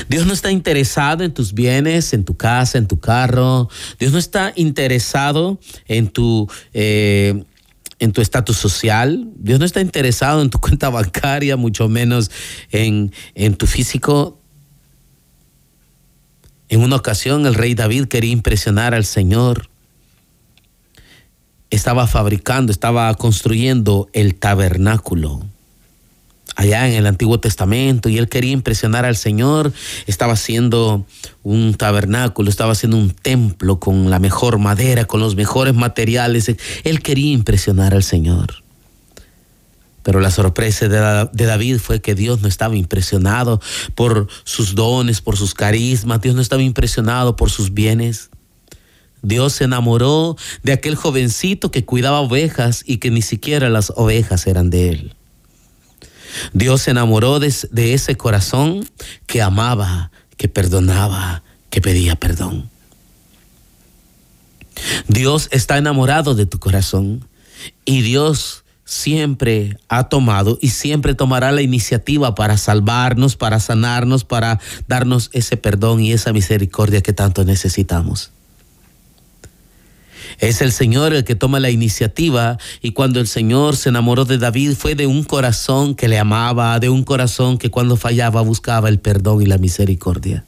Dios 0.07 0.25
no 0.25 0.33
está 0.33 0.51
interesado 0.51 1.23
en 1.23 1.33
tus 1.33 1.53
bienes, 1.53 2.13
en 2.13 2.23
tu 2.23 2.35
casa, 2.35 2.77
en 2.77 2.87
tu 2.87 2.99
carro. 2.99 3.69
Dios 3.99 4.11
no 4.11 4.17
está 4.17 4.53
interesado 4.55 5.59
en 5.87 6.07
tu... 6.07 6.49
Eh, 6.73 7.43
en 7.99 8.11
tu 8.11 8.21
estatus 8.21 8.57
social, 8.57 9.29
Dios 9.37 9.59
no 9.59 9.65
está 9.65 9.81
interesado 9.81 10.41
en 10.41 10.49
tu 10.49 10.59
cuenta 10.61 10.89
bancaria, 10.89 11.57
mucho 11.57 11.89
menos 11.89 12.31
en, 12.71 13.11
en 13.35 13.55
tu 13.55 13.67
físico. 13.67 14.39
En 16.69 16.81
una 16.81 16.97
ocasión 16.97 17.45
el 17.45 17.55
rey 17.55 17.75
David 17.75 18.05
quería 18.05 18.31
impresionar 18.31 18.93
al 18.93 19.05
Señor. 19.05 19.69
Estaba 21.69 22.07
fabricando, 22.07 22.71
estaba 22.71 23.13
construyendo 23.15 24.09
el 24.13 24.35
tabernáculo 24.35 25.45
allá 26.55 26.87
en 26.87 26.93
el 26.93 27.05
Antiguo 27.05 27.39
Testamento 27.39 28.09
y 28.09 28.17
él 28.17 28.29
quería 28.29 28.51
impresionar 28.51 29.05
al 29.05 29.15
Señor, 29.15 29.73
estaba 30.07 30.33
haciendo 30.33 31.05
un 31.43 31.73
tabernáculo, 31.75 32.49
estaba 32.49 32.71
haciendo 32.71 32.97
un 32.97 33.11
templo 33.11 33.79
con 33.79 34.09
la 34.09 34.19
mejor 34.19 34.57
madera, 34.57 35.05
con 35.05 35.19
los 35.19 35.35
mejores 35.35 35.75
materiales, 35.75 36.51
él 36.83 37.01
quería 37.01 37.31
impresionar 37.31 37.93
al 37.93 38.03
Señor. 38.03 38.63
Pero 40.07 40.21
la 40.21 40.31
sorpresa 40.31 40.87
de, 40.87 41.45
David 41.45 41.79
fue 41.79 41.99
que 41.99 42.15
Dios 42.15 42.41
no 42.41 42.47
estaba 42.47 42.77
impresionado 42.77 43.59
por 43.93 44.29
sus 44.45 44.73
dones, 44.73 45.19
por 45.19 45.35
sus 45.35 45.53
carismas, 45.53 46.21
Dios 46.21 46.33
no 46.33 46.41
estaba 46.41 46.61
impresionado 46.61 47.35
por 47.35 47.49
sus 47.49 47.73
bienes. 47.73 48.29
Dios 49.21 49.51
se 49.51 49.65
enamoró 49.65 50.37
de 50.63 50.71
aquel 50.71 50.95
jovencito 50.95 51.71
que 51.71 51.83
cuidaba 51.83 52.21
ovejas 52.21 52.83
y 52.85 52.99
que 52.99 53.11
ni 53.11 53.21
siquiera 53.21 53.69
las 53.69 53.91
ovejas 53.97 54.47
eran 54.47 54.69
de 54.69 54.89
él. 54.91 55.16
Dios 56.53 56.81
se 56.81 56.91
enamoró 56.91 57.39
de, 57.39 57.93
ese 57.93 58.15
corazón 58.15 58.87
que 59.25 59.41
amaba, 59.41 60.11
que 60.37 60.47
perdonaba, 60.47 61.43
que 61.69 61.81
pedía 61.81 62.15
perdón. 62.15 62.69
Dios 65.07 65.49
está 65.51 65.77
enamorado 65.77 66.35
de 66.35 66.45
tu 66.45 66.59
corazón 66.59 67.27
y 67.85 68.01
Dios 68.01 68.63
siempre 68.85 69.77
ha 69.89 70.07
tomado 70.07 70.57
y 70.61 70.69
siempre 70.69 71.13
tomará 71.13 71.51
la 71.51 71.61
iniciativa 71.61 72.35
para 72.35 72.57
salvarnos, 72.57 73.35
para 73.35 73.59
sanarnos, 73.59 74.23
para 74.23 74.59
darnos 74.87 75.29
ese 75.33 75.57
perdón 75.57 76.01
y 76.01 76.13
esa 76.13 76.31
misericordia 76.31 77.01
que 77.01 77.11
tanto 77.11 77.43
necesitamos. 77.43 78.31
Es 80.39 80.61
el 80.61 80.71
Señor 80.71 81.13
el 81.13 81.23
que 81.23 81.35
toma 81.35 81.59
la 81.59 81.69
iniciativa. 81.69 82.57
Y 82.81 82.91
cuando 82.91 83.19
el 83.19 83.27
Señor 83.27 83.75
se 83.75 83.89
enamoró 83.89 84.25
de 84.25 84.37
David 84.37 84.73
fue 84.77 84.95
de 84.95 85.07
un 85.07 85.23
corazón 85.23 85.95
que 85.95 86.07
le 86.07 86.19
amaba, 86.19 86.79
de 86.79 86.89
un 86.89 87.03
corazón 87.03 87.57
que 87.57 87.71
cuando 87.71 87.97
fallaba 87.97 88.41
buscaba 88.41 88.89
el 88.89 88.99
perdón 88.99 89.41
y 89.41 89.45
la 89.45 89.57
misericordia. 89.57 90.45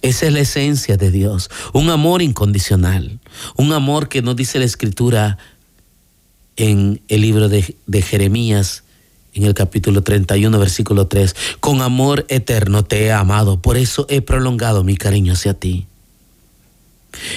Esa 0.00 0.26
es 0.26 0.32
la 0.32 0.40
esencia 0.40 0.96
de 0.96 1.10
Dios, 1.10 1.50
un 1.72 1.90
amor 1.90 2.22
incondicional, 2.22 3.18
un 3.56 3.72
amor 3.72 4.08
que 4.08 4.22
nos 4.22 4.36
dice 4.36 4.60
la 4.60 4.64
Escritura 4.64 5.38
en 6.56 7.00
el 7.08 7.20
libro 7.20 7.48
de, 7.48 8.02
Jeremías, 8.02 8.84
en 9.34 9.44
el 9.44 9.54
capítulo 9.54 10.02
31, 10.02 10.56
versículo 10.56 11.08
3, 11.08 11.34
con 11.58 11.82
amor 11.82 12.26
eterno 12.28 12.84
te 12.84 13.06
he 13.06 13.12
amado, 13.12 13.60
por 13.60 13.76
eso 13.76 14.06
he 14.08 14.22
prolongado 14.22 14.84
mi 14.84 14.96
cariño 14.96 15.32
hacia 15.32 15.54
ti. 15.54 15.88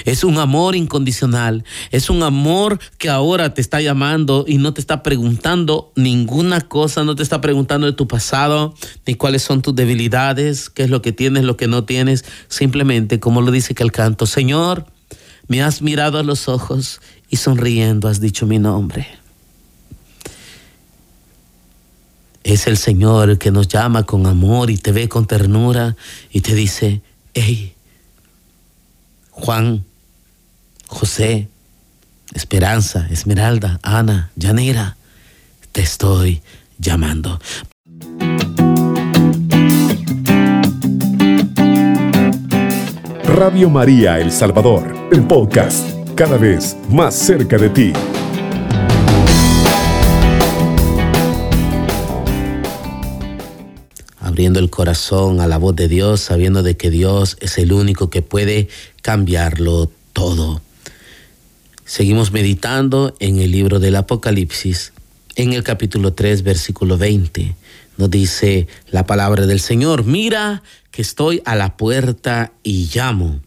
Es 0.05 0.23
un 0.23 0.37
amor 0.37 0.75
incondicional. 0.75 1.63
Es 1.91 2.09
un 2.09 2.23
amor 2.23 2.79
que 2.97 3.09
ahora 3.09 3.53
te 3.53 3.61
está 3.61 3.81
llamando 3.81 4.45
y 4.47 4.57
no 4.57 4.73
te 4.73 4.81
está 4.81 5.03
preguntando 5.03 5.91
ninguna 5.95 6.61
cosa, 6.61 7.03
no 7.03 7.15
te 7.15 7.23
está 7.23 7.41
preguntando 7.41 7.87
de 7.87 7.93
tu 7.93 8.07
pasado, 8.07 8.75
ni 9.05 9.15
cuáles 9.15 9.43
son 9.43 9.61
tus 9.61 9.75
debilidades, 9.75 10.69
qué 10.69 10.83
es 10.83 10.89
lo 10.89 11.01
que 11.01 11.11
tienes, 11.11 11.43
lo 11.43 11.57
que 11.57 11.67
no 11.67 11.85
tienes. 11.85 12.25
Simplemente, 12.47 13.19
como 13.19 13.41
lo 13.41 13.51
dice 13.51 13.73
que 13.73 13.83
el 13.83 13.91
canto, 13.91 14.25
Señor, 14.25 14.85
me 15.47 15.63
has 15.63 15.81
mirado 15.81 16.17
a 16.19 16.23
los 16.23 16.47
ojos 16.47 17.01
y 17.29 17.37
sonriendo 17.37 18.07
has 18.07 18.19
dicho 18.19 18.45
mi 18.45 18.59
nombre. 18.59 19.07
Es 22.43 22.67
el 22.67 22.77
Señor 22.77 23.37
que 23.37 23.51
nos 23.51 23.67
llama 23.67 24.03
con 24.03 24.25
amor 24.25 24.69
y 24.69 24.77
te 24.77 24.91
ve 24.91 25.07
con 25.07 25.27
ternura 25.27 25.95
y 26.31 26.41
te 26.41 26.55
dice, 26.55 27.01
hey, 27.33 27.75
Juan, 29.31 29.85
José, 30.87 31.47
Esperanza, 32.33 33.07
Esmeralda, 33.09 33.79
Ana, 33.81 34.31
Yanira, 34.35 34.97
te 35.71 35.81
estoy 35.81 36.41
llamando. 36.77 37.39
Radio 43.23 43.69
María 43.69 44.19
El 44.19 44.31
Salvador, 44.31 45.09
el 45.11 45.23
podcast, 45.23 45.87
cada 46.15 46.37
vez 46.37 46.77
más 46.89 47.15
cerca 47.15 47.57
de 47.57 47.69
ti. 47.69 47.93
Abriendo 54.31 54.59
el 54.59 54.69
corazón 54.69 55.41
a 55.41 55.47
la 55.47 55.57
voz 55.57 55.75
de 55.75 55.89
Dios, 55.89 56.21
sabiendo 56.21 56.63
de 56.63 56.77
que 56.77 56.89
Dios 56.89 57.35
es 57.41 57.57
el 57.57 57.73
único 57.73 58.09
que 58.09 58.21
puede 58.21 58.69
cambiarlo 59.01 59.91
todo. 60.13 60.61
Seguimos 61.83 62.31
meditando 62.31 63.13
en 63.19 63.39
el 63.39 63.51
libro 63.51 63.79
del 63.79 63.97
Apocalipsis, 63.97 64.93
en 65.35 65.51
el 65.51 65.65
capítulo 65.65 66.13
3, 66.13 66.43
versículo 66.43 66.97
20. 66.97 67.57
Nos 67.97 68.09
dice 68.09 68.67
la 68.89 69.05
palabra 69.05 69.45
del 69.47 69.59
Señor, 69.59 70.05
mira 70.05 70.63
que 70.91 71.01
estoy 71.01 71.41
a 71.43 71.57
la 71.57 71.75
puerta 71.75 72.53
y 72.63 72.89
llamo. 72.95 73.41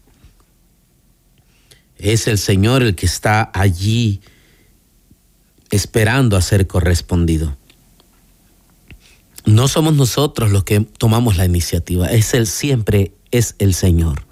Es 1.97 2.27
el 2.27 2.37
Señor 2.37 2.83
el 2.83 2.93
que 2.93 3.07
está 3.07 3.49
allí 3.55 4.21
esperando 5.71 6.37
a 6.37 6.43
ser 6.43 6.67
correspondido. 6.67 7.57
No 9.45 9.67
somos 9.67 9.93
nosotros 9.93 10.51
los 10.51 10.63
que 10.63 10.79
tomamos 10.81 11.37
la 11.37 11.45
iniciativa, 11.45 12.07
es 12.07 12.33
Él 12.33 12.47
siempre, 12.47 13.13
es 13.31 13.55
el 13.59 13.75
Señor. 13.75 14.25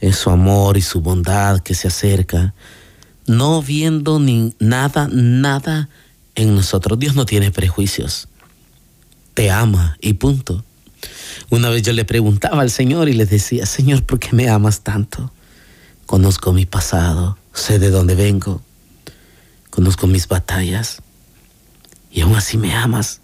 Es 0.00 0.16
su 0.16 0.28
amor 0.28 0.76
y 0.76 0.82
su 0.82 1.00
bondad 1.00 1.60
que 1.60 1.74
se 1.74 1.88
acerca, 1.88 2.54
no 3.26 3.62
viendo 3.62 4.20
ni 4.20 4.54
nada, 4.58 5.08
nada 5.10 5.88
en 6.34 6.54
nosotros. 6.54 6.98
Dios 6.98 7.14
no 7.14 7.24
tiene 7.24 7.50
prejuicios. 7.50 8.28
Te 9.32 9.50
ama 9.50 9.96
y 10.02 10.14
punto. 10.14 10.64
Una 11.48 11.70
vez 11.70 11.82
yo 11.82 11.94
le 11.94 12.04
preguntaba 12.04 12.60
al 12.60 12.70
Señor 12.70 13.08
y 13.08 13.14
le 13.14 13.24
decía, 13.24 13.64
Señor, 13.64 14.04
¿por 14.04 14.18
qué 14.18 14.32
me 14.32 14.50
amas 14.50 14.82
tanto? 14.82 15.32
Conozco 16.04 16.52
mi 16.52 16.66
pasado, 16.66 17.38
sé 17.54 17.78
de 17.78 17.90
dónde 17.90 18.14
vengo, 18.14 18.62
conozco 19.70 20.06
mis 20.06 20.28
batallas 20.28 21.02
y 22.12 22.20
aún 22.20 22.36
así 22.36 22.58
me 22.58 22.74
amas 22.74 23.20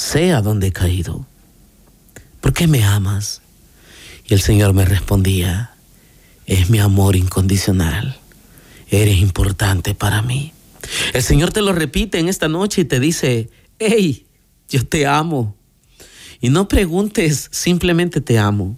sé 0.00 0.32
a 0.32 0.40
dónde 0.40 0.68
he 0.68 0.72
caído. 0.72 1.26
¿por 2.40 2.52
qué 2.52 2.66
me 2.66 2.82
amas? 2.82 3.42
Y 4.26 4.34
el 4.34 4.40
Señor 4.40 4.72
me 4.74 4.84
respondía, 4.84 5.72
es 6.46 6.70
mi 6.70 6.78
amor 6.78 7.16
incondicional, 7.16 8.18
eres 8.88 9.18
importante 9.18 9.94
para 9.94 10.22
mí. 10.22 10.52
El 11.12 11.22
Señor 11.22 11.52
te 11.52 11.62
lo 11.62 11.72
repite 11.72 12.18
en 12.18 12.28
esta 12.28 12.48
noche 12.48 12.82
y 12.82 12.84
te 12.84 12.98
dice, 13.00 13.50
hey, 13.78 14.26
yo 14.68 14.86
te 14.86 15.06
amo. 15.06 15.54
Y 16.40 16.48
no 16.48 16.68
preguntes, 16.68 17.48
simplemente 17.52 18.20
te 18.20 18.38
amo. 18.38 18.76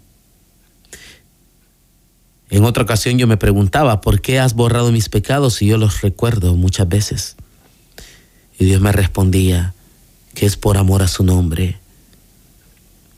En 2.50 2.64
otra 2.64 2.82
ocasión 2.82 3.16
yo 3.16 3.26
me 3.26 3.36
preguntaba, 3.36 4.00
¿por 4.00 4.20
qué 4.20 4.38
has 4.38 4.54
borrado 4.54 4.92
mis 4.92 5.08
pecados 5.08 5.54
si 5.54 5.66
yo 5.66 5.78
los 5.78 6.02
recuerdo 6.02 6.54
muchas 6.54 6.88
veces? 6.88 7.36
Y 8.58 8.64
Dios 8.66 8.80
me 8.80 8.92
respondía 8.92 9.74
que 10.34 10.46
es 10.46 10.56
por 10.56 10.76
amor 10.76 11.02
a 11.02 11.08
su 11.08 11.24
nombre. 11.24 11.78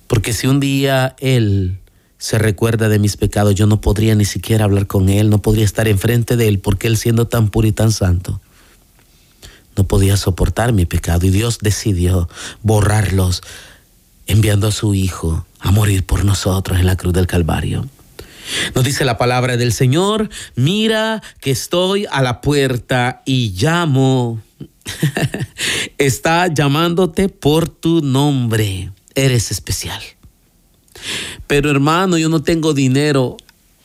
Porque 0.07 0.33
si 0.33 0.47
un 0.47 0.61
día 0.61 1.17
Él 1.19 1.79
se 2.19 2.39
recuerda 2.39 2.89
de 2.89 2.99
mis 2.99 3.17
pecados, 3.17 3.55
yo 3.55 3.67
no 3.67 3.81
podría 3.81 4.15
ni 4.15 4.25
siquiera 4.25 4.65
hablar 4.65 4.87
con 4.87 5.09
Él, 5.09 5.31
no 5.31 5.43
podría 5.43 5.65
estar 5.65 5.89
enfrente 5.89 6.37
de 6.37 6.49
Él, 6.49 6.59
porque 6.59 6.87
Él 6.87 6.97
siendo 6.97 7.27
tan 7.27 7.49
puro 7.49 7.67
y 7.67 7.73
tan 7.73 7.93
santo, 7.93 8.41
no 9.77 9.85
podía 9.85 10.17
soportar 10.17 10.73
mi 10.73 10.87
pecado. 10.87 11.27
Y 11.27 11.31
Dios 11.31 11.59
decidió 11.61 12.29
borrarlos, 12.63 13.43
enviando 14.27 14.69
a 14.69 14.73
su 14.73 14.95
Hijo 14.95 15.47
a 15.61 15.71
morir 15.71 16.05
por 16.05 16.25
nosotros 16.25 16.79
en 16.79 16.87
la 16.87 16.97
cruz 16.97 17.13
del 17.13 17.27
Calvario. 17.27 17.87
Nos 18.75 18.85
dice 18.85 19.05
la 19.05 19.17
palabra 19.17 19.57
del 19.57 19.73
Señor, 19.73 20.29
mira 20.55 21.23
que 21.41 21.51
estoy 21.51 22.07
a 22.11 22.23
la 22.23 22.41
puerta 22.41 23.23
y 23.25 23.51
llamo. 23.51 24.41
Está 25.99 26.53
llamándote 26.53 27.29
por 27.29 27.69
tu 27.69 28.01
nombre. 28.01 28.91
Eres 29.15 29.51
especial. 29.51 30.03
Pero 31.47 31.71
hermano, 31.71 32.19
yo 32.19 32.29
no 32.29 32.43
tengo 32.43 32.75
dinero. 32.75 33.37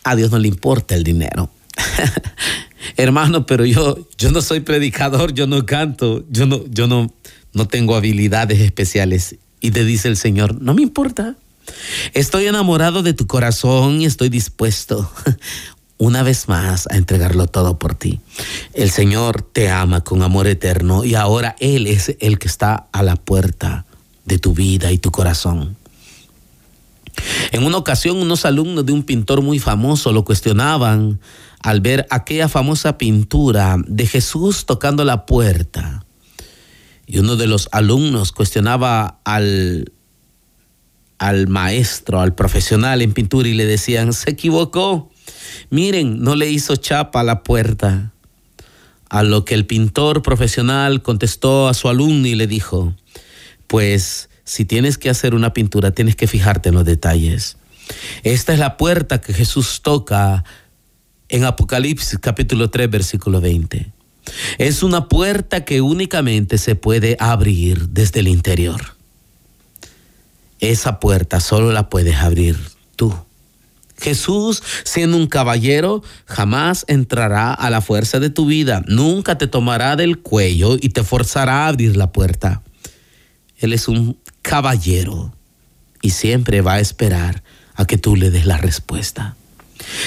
A 0.04 0.16
Dios 0.16 0.30
no 0.30 0.38
le 0.38 0.48
importa 0.48 0.94
el 0.94 1.04
dinero. 1.04 1.50
hermano, 2.96 3.46
pero 3.46 3.64
yo, 3.64 4.08
yo 4.18 4.30
no 4.30 4.42
soy 4.42 4.60
predicador, 4.60 5.34
yo 5.34 5.46
no 5.46 5.64
canto, 5.66 6.24
yo 6.30 6.46
no, 6.46 6.64
yo 6.68 6.86
no, 6.86 7.12
no 7.52 7.68
tengo 7.68 7.94
habilidades 7.94 8.60
especiales. 8.60 9.36
Y 9.60 9.72
te 9.72 9.84
dice 9.84 10.08
el 10.08 10.16
Señor, 10.16 10.60
no 10.60 10.74
me 10.74 10.82
importa. 10.82 11.36
Estoy 12.14 12.46
enamorado 12.46 13.02
de 13.02 13.12
tu 13.12 13.26
corazón 13.26 14.00
y 14.00 14.06
estoy 14.06 14.28
dispuesto 14.28 15.10
una 16.00 16.22
vez 16.22 16.48
más 16.48 16.88
a 16.90 16.96
entregarlo 16.96 17.46
todo 17.46 17.78
por 17.78 17.94
ti. 17.94 18.20
El 18.72 18.90
Señor 18.90 19.42
te 19.42 19.68
ama 19.68 20.00
con 20.00 20.22
amor 20.22 20.46
eterno 20.46 21.04
y 21.04 21.14
ahora 21.14 21.54
Él 21.60 21.86
es 21.86 22.16
el 22.20 22.38
que 22.38 22.48
está 22.48 22.86
a 22.90 23.02
la 23.02 23.16
puerta 23.16 23.84
de 24.24 24.38
tu 24.38 24.54
vida 24.54 24.90
y 24.92 24.96
tu 24.96 25.10
corazón. 25.10 25.76
En 27.52 27.64
una 27.64 27.76
ocasión 27.76 28.16
unos 28.16 28.46
alumnos 28.46 28.86
de 28.86 28.94
un 28.94 29.02
pintor 29.02 29.42
muy 29.42 29.58
famoso 29.58 30.10
lo 30.10 30.24
cuestionaban 30.24 31.20
al 31.62 31.82
ver 31.82 32.06
aquella 32.08 32.48
famosa 32.48 32.96
pintura 32.96 33.76
de 33.86 34.06
Jesús 34.06 34.64
tocando 34.64 35.04
la 35.04 35.26
puerta. 35.26 36.06
Y 37.06 37.18
uno 37.18 37.36
de 37.36 37.46
los 37.46 37.68
alumnos 37.72 38.32
cuestionaba 38.32 39.20
al 39.24 39.92
al 41.18 41.48
maestro, 41.48 42.20
al 42.20 42.34
profesional 42.34 43.02
en 43.02 43.12
pintura 43.12 43.46
y 43.46 43.52
le 43.52 43.66
decían, 43.66 44.14
se 44.14 44.30
equivocó. 44.30 45.09
Miren, 45.70 46.22
no 46.22 46.34
le 46.34 46.50
hizo 46.50 46.76
chapa 46.76 47.20
a 47.20 47.24
la 47.24 47.42
puerta. 47.42 48.12
A 49.08 49.22
lo 49.24 49.44
que 49.44 49.54
el 49.54 49.66
pintor 49.66 50.22
profesional 50.22 51.02
contestó 51.02 51.68
a 51.68 51.74
su 51.74 51.88
alumno 51.88 52.28
y 52.28 52.36
le 52.36 52.46
dijo, 52.46 52.94
pues 53.66 54.28
si 54.44 54.64
tienes 54.64 54.98
que 54.98 55.10
hacer 55.10 55.34
una 55.34 55.52
pintura, 55.52 55.90
tienes 55.90 56.16
que 56.16 56.26
fijarte 56.26 56.68
en 56.68 56.76
los 56.76 56.84
detalles. 56.84 57.56
Esta 58.22 58.52
es 58.52 58.58
la 58.58 58.76
puerta 58.76 59.20
que 59.20 59.32
Jesús 59.32 59.80
toca 59.82 60.44
en 61.28 61.44
Apocalipsis 61.44 62.18
capítulo 62.18 62.70
3 62.70 62.90
versículo 62.90 63.40
20. 63.40 63.92
Es 64.58 64.82
una 64.82 65.08
puerta 65.08 65.64
que 65.64 65.80
únicamente 65.80 66.58
se 66.58 66.74
puede 66.74 67.16
abrir 67.20 67.88
desde 67.88 68.20
el 68.20 68.28
interior. 68.28 68.96
Esa 70.60 71.00
puerta 71.00 71.40
solo 71.40 71.72
la 71.72 71.88
puedes 71.88 72.16
abrir 72.16 72.58
tú. 72.96 73.14
Jesús, 74.00 74.62
siendo 74.84 75.16
un 75.16 75.26
caballero, 75.26 76.02
jamás 76.26 76.84
entrará 76.88 77.52
a 77.52 77.70
la 77.70 77.80
fuerza 77.80 78.18
de 78.18 78.30
tu 78.30 78.46
vida. 78.46 78.82
Nunca 78.86 79.38
te 79.38 79.46
tomará 79.46 79.96
del 79.96 80.18
cuello 80.18 80.76
y 80.80 80.90
te 80.90 81.04
forzará 81.04 81.64
a 81.64 81.68
abrir 81.68 81.96
la 81.96 82.12
puerta. 82.12 82.62
Él 83.58 83.72
es 83.72 83.88
un 83.88 84.18
caballero 84.42 85.34
y 86.02 86.10
siempre 86.10 86.62
va 86.62 86.74
a 86.74 86.80
esperar 86.80 87.42
a 87.74 87.86
que 87.86 87.98
tú 87.98 88.16
le 88.16 88.30
des 88.30 88.46
la 88.46 88.56
respuesta. 88.56 89.36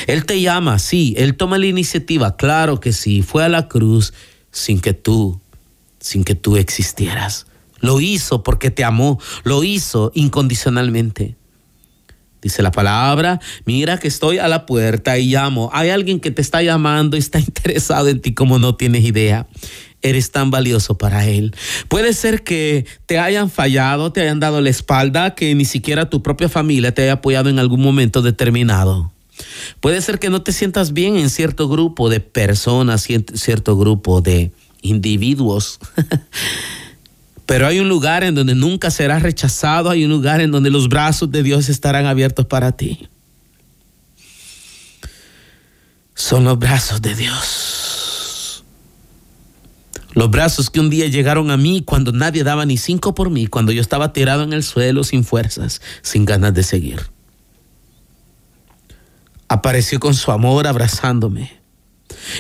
Él 0.08 0.26
te 0.26 0.42
llama, 0.42 0.80
sí, 0.80 1.14
Él 1.18 1.36
toma 1.36 1.58
la 1.58 1.68
iniciativa, 1.68 2.36
claro 2.36 2.80
que 2.80 2.94
sí, 2.94 3.22
fue 3.22 3.44
a 3.44 3.50
la 3.50 3.68
cruz 3.68 4.14
sin 4.52 4.80
que 4.80 4.94
tú, 4.94 5.42
sin 6.00 6.24
que 6.24 6.36
tú 6.36 6.58
existieras. 6.58 7.48
Lo 7.80 8.00
hizo 8.00 8.44
porque 8.44 8.72
te 8.72 8.84
amó, 8.84 9.20
lo 9.44 9.64
hizo 9.64 10.12
incondicionalmente. 10.16 11.36
Dice 12.44 12.62
la 12.62 12.72
palabra, 12.72 13.40
mira 13.64 13.98
que 13.98 14.10
estoy 14.10 14.38
a 14.38 14.50
la 14.50 14.66
puerta 14.66 15.18
y 15.18 15.32
llamo. 15.32 15.70
Hay 15.72 15.90
alguien 15.90 16.20
que 16.20 16.30
te 16.30 16.42
está 16.42 16.62
llamando 16.62 17.16
y 17.16 17.22
está 17.22 17.40
interesado 17.40 18.10
en 18.10 18.20
ti 18.20 18.34
como 18.34 18.60
no 18.60 18.76
tienes 18.76 19.06
idea. 19.06 19.48
Eres 20.02 20.32
tan 20.32 20.52
valioso 20.52 20.98
para 20.98 21.26
Él. 21.26 21.56
Puede 21.88 22.12
ser 22.12 22.44
que 22.44 22.86
te 23.06 23.18
hayan 23.18 23.50
fallado, 23.50 24.12
te 24.12 24.20
hayan 24.20 24.42
dado 24.42 24.60
la 24.60 24.70
espalda, 24.70 25.36
que 25.36 25.56
ni 25.56 25.64
siquiera 25.64 26.10
tu 26.10 26.22
propia 26.22 26.50
familia 26.50 26.94
te 26.94 27.04
haya 27.04 27.14
apoyado 27.14 27.50
en 27.50 27.58
algún 27.58 27.82
momento 27.82 28.22
determinado. 28.22 29.14
Puede 29.80 30.02
ser 30.02 30.20
que 30.20 30.30
no 30.30 30.42
te 30.42 30.52
sientas 30.52 30.92
bien 30.92 31.16
en 31.16 31.30
cierto 31.30 31.70
grupo 31.70 32.10
de 32.10 32.20
personas, 32.20 33.08
cierto 33.36 33.78
grupo 33.78 34.20
de 34.20 34.52
individuos. 34.82 35.80
Pero 37.54 37.68
hay 37.68 37.80
un 37.80 37.88
lugar 37.88 38.24
en 38.24 38.34
donde 38.34 38.56
nunca 38.56 38.90
serás 38.90 39.22
rechazado, 39.22 39.92
hay 39.92 40.04
un 40.06 40.10
lugar 40.10 40.42
en 40.42 40.50
donde 40.50 40.72
los 40.72 40.90
brazos 40.90 41.30
de 41.30 41.44
Dios 41.44 41.70
estarán 41.70 42.08
abiertos 42.08 42.48
para 42.48 42.72
ti. 42.72 43.08
Son 46.16 46.46
los 46.46 46.58
brazos 46.58 47.00
de 47.04 47.14
Dios. 47.14 48.64
Los 50.16 50.32
brazos 50.32 50.72
que 50.72 50.80
un 50.80 50.90
día 50.90 51.06
llegaron 51.06 51.52
a 51.52 51.58
mí 51.58 51.84
cuando 51.86 52.12
nadie 52.12 52.44
daba 52.44 52.66
ni 52.66 52.76
cinco 52.76 53.14
por 53.14 53.30
mí, 53.30 53.46
cuando 53.46 53.72
yo 53.72 53.82
estaba 53.82 54.14
tirado 54.14 54.42
en 54.42 54.52
el 54.52 54.64
suelo 54.64 55.04
sin 55.04 55.24
fuerzas, 55.24 55.80
sin 56.02 56.26
ganas 56.26 56.56
de 56.56 56.64
seguir. 56.64 57.02
Apareció 59.48 60.00
con 60.00 60.16
su 60.16 60.32
amor 60.32 60.66
abrazándome 60.66 61.63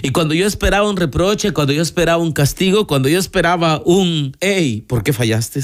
y 0.01 0.11
cuando 0.11 0.33
yo 0.33 0.45
esperaba 0.45 0.89
un 0.89 0.97
reproche, 0.97 1.51
cuando 1.51 1.73
yo 1.73 1.81
esperaba 1.81 2.21
un 2.21 2.31
castigo, 2.31 2.87
cuando 2.87 3.09
yo 3.09 3.19
esperaba 3.19 3.81
un, 3.85 4.35
hey, 4.39 4.83
¿por 4.87 5.03
qué 5.03 5.13
fallaste? 5.13 5.61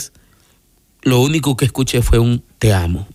Lo 1.02 1.22
único 1.22 1.56
que 1.56 1.66
escuché 1.66 2.02
fue 2.02 2.20
un 2.20 2.44
te 2.58 2.74
amo. 2.74 3.08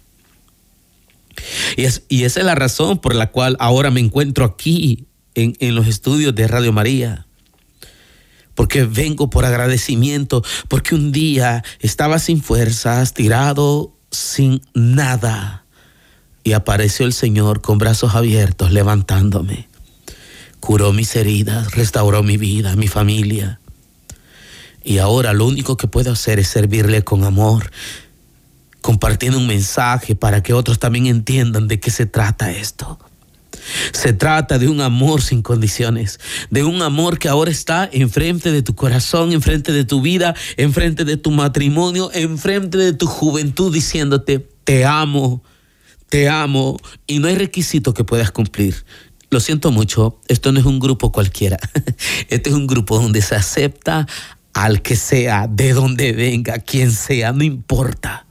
Y, 1.77 1.85
es, 1.85 2.05
y 2.09 2.25
esa 2.25 2.41
es 2.41 2.47
la 2.47 2.55
razón 2.55 2.99
por 2.99 3.15
la 3.15 3.31
cual 3.31 3.57
ahora 3.61 3.91
me 3.91 4.01
encuentro 4.01 4.45
aquí 4.45 5.07
en, 5.35 5.57
en 5.61 5.75
los 5.75 5.87
estudios 5.87 6.35
de 6.35 6.49
Radio 6.49 6.73
María. 6.73 7.27
Porque 8.55 8.85
vengo 8.85 9.31
por 9.31 9.45
agradecimiento, 9.45 10.45
porque 10.69 10.95
un 10.95 11.11
día 11.11 11.65
estaba 11.81 12.21
sin 12.21 12.41
fuerzas, 12.41 13.13
tirado, 13.13 13.93
sin 14.11 14.63
nada. 14.75 15.65
Y 16.45 16.53
apareció 16.53 17.05
el 17.05 17.13
Señor 17.13 17.63
con 17.63 17.79
brazos 17.79 18.15
abiertos, 18.15 18.71
levantándome 18.71 19.74
curó 20.65 20.95
mis 20.95 21.15
heridas, 21.15 21.73
restauró 21.73 22.23
mi 22.23 22.39
vida, 22.39 22.75
mi 22.75 22.89
familia. 22.89 23.61
Y 24.83 24.97
ahora 24.97 25.35
lo 25.35 25.45
único 25.45 25.77
que 25.77 25.89
puedo 25.89 26.11
hacer 26.11 26.39
es 26.39 26.49
servirle 26.49 27.05
con 27.05 27.25
amor, 27.25 27.71
compartiendo 28.81 29.37
un 29.37 29.47
mensaje 29.47 30.15
para 30.15 30.43
que 30.43 30.55
otros 30.55 30.79
también 30.79 31.05
entiendan 31.05 31.69
de 31.69 31.81
qué 31.81 31.91
se 31.91 32.07
trata 32.07 32.51
esto. 32.51 32.99
Se 33.93 34.15
trata 34.15 34.59
de 34.59 34.69
un 34.69 34.81
amor 34.81 35.21
sin 35.21 35.43
condiciones, 35.43 36.19
de 36.49 36.65
un 36.65 36.81
amor 36.81 37.19
que 37.19 37.29
ahora 37.29 37.51
está 37.51 37.87
enfrente 37.93 38.51
de 38.51 38.63
tu 38.63 38.75
corazón, 38.75 39.33
enfrente 39.33 39.71
de 39.71 39.85
tu 39.85 40.01
vida, 40.01 40.35
enfrente 40.57 41.05
de 41.05 41.19
tu 41.19 41.31
matrimonio, 41.31 42.11
enfrente 42.15 42.79
de 42.79 42.95
tu 42.95 43.07
juventud, 43.07 43.71
diciéndote, 43.71 44.49
te 44.65 44.87
amo, 44.87 45.43
te 46.09 46.31
amo, 46.31 46.79
y 47.07 47.19
no 47.19 47.29
hay 47.29 47.35
requisito 47.37 47.93
que 47.93 48.05
puedas 48.05 48.31
cumplir. 48.31 48.77
Lo 49.35 49.41
siento 49.41 49.73
mucho, 49.73 50.21
esto 50.29 50.53
no 50.53 50.61
es 50.61 50.65
un 50.65 50.79
grupo 50.79 51.11
cualquiera. 51.11 51.59
Este 52.29 52.51
es 52.51 52.55
un 52.55 52.69
grupo 52.69 53.01
donde 53.01 53.21
se 53.21 53.35
acepta 53.35 54.07
al 54.53 54.81
que 54.81 54.95
sea, 54.95 55.49
de 55.49 55.73
donde 55.73 56.13
venga, 56.13 56.61
quien 56.61 56.93
sea, 56.93 57.33
no 57.33 57.43
importa. 57.43 58.27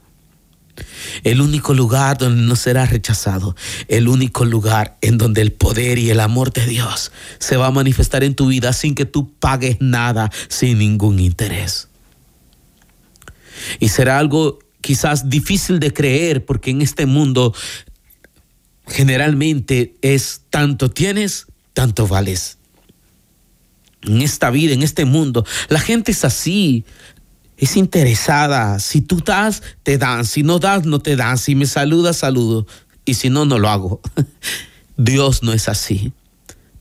El 1.22 1.42
único 1.42 1.74
lugar 1.74 2.16
donde 2.16 2.40
no 2.40 2.56
será 2.56 2.86
rechazado, 2.86 3.54
el 3.88 4.08
único 4.08 4.46
lugar 4.46 4.96
en 5.02 5.18
donde 5.18 5.42
el 5.42 5.52
poder 5.52 5.98
y 5.98 6.08
el 6.08 6.20
amor 6.20 6.54
de 6.54 6.64
Dios 6.64 7.12
se 7.38 7.58
va 7.58 7.66
a 7.66 7.70
manifestar 7.70 8.24
en 8.24 8.34
tu 8.34 8.46
vida 8.46 8.72
sin 8.72 8.94
que 8.94 9.04
tú 9.04 9.30
pagues 9.38 9.76
nada, 9.80 10.30
sin 10.48 10.78
ningún 10.78 11.20
interés. 11.20 11.88
Y 13.78 13.90
será 13.90 14.18
algo 14.18 14.58
quizás 14.80 15.28
difícil 15.28 15.80
de 15.80 15.92
creer 15.92 16.46
porque 16.46 16.70
en 16.70 16.80
este 16.80 17.04
mundo 17.04 17.52
generalmente 18.94 19.96
es 20.02 20.42
tanto 20.50 20.88
tienes, 20.88 21.46
tanto 21.72 22.06
vales. 22.06 22.58
En 24.02 24.22
esta 24.22 24.50
vida, 24.50 24.72
en 24.72 24.82
este 24.82 25.04
mundo, 25.04 25.44
la 25.68 25.80
gente 25.80 26.12
es 26.12 26.24
así, 26.24 26.84
es 27.56 27.76
interesada. 27.76 28.78
Si 28.78 29.00
tú 29.00 29.20
das, 29.20 29.62
te 29.82 29.98
dan. 29.98 30.24
Si 30.24 30.44
no 30.44 30.60
das, 30.60 30.86
no 30.86 31.00
te 31.00 31.16
dan. 31.16 31.38
Si 31.38 31.56
me 31.56 31.66
saludas, 31.66 32.18
saludo. 32.18 32.68
Y 33.04 33.14
si 33.14 33.30
no, 33.30 33.44
no 33.44 33.58
lo 33.58 33.68
hago. 33.68 34.00
Dios 34.96 35.42
no 35.42 35.52
es 35.52 35.68
así. 35.68 36.12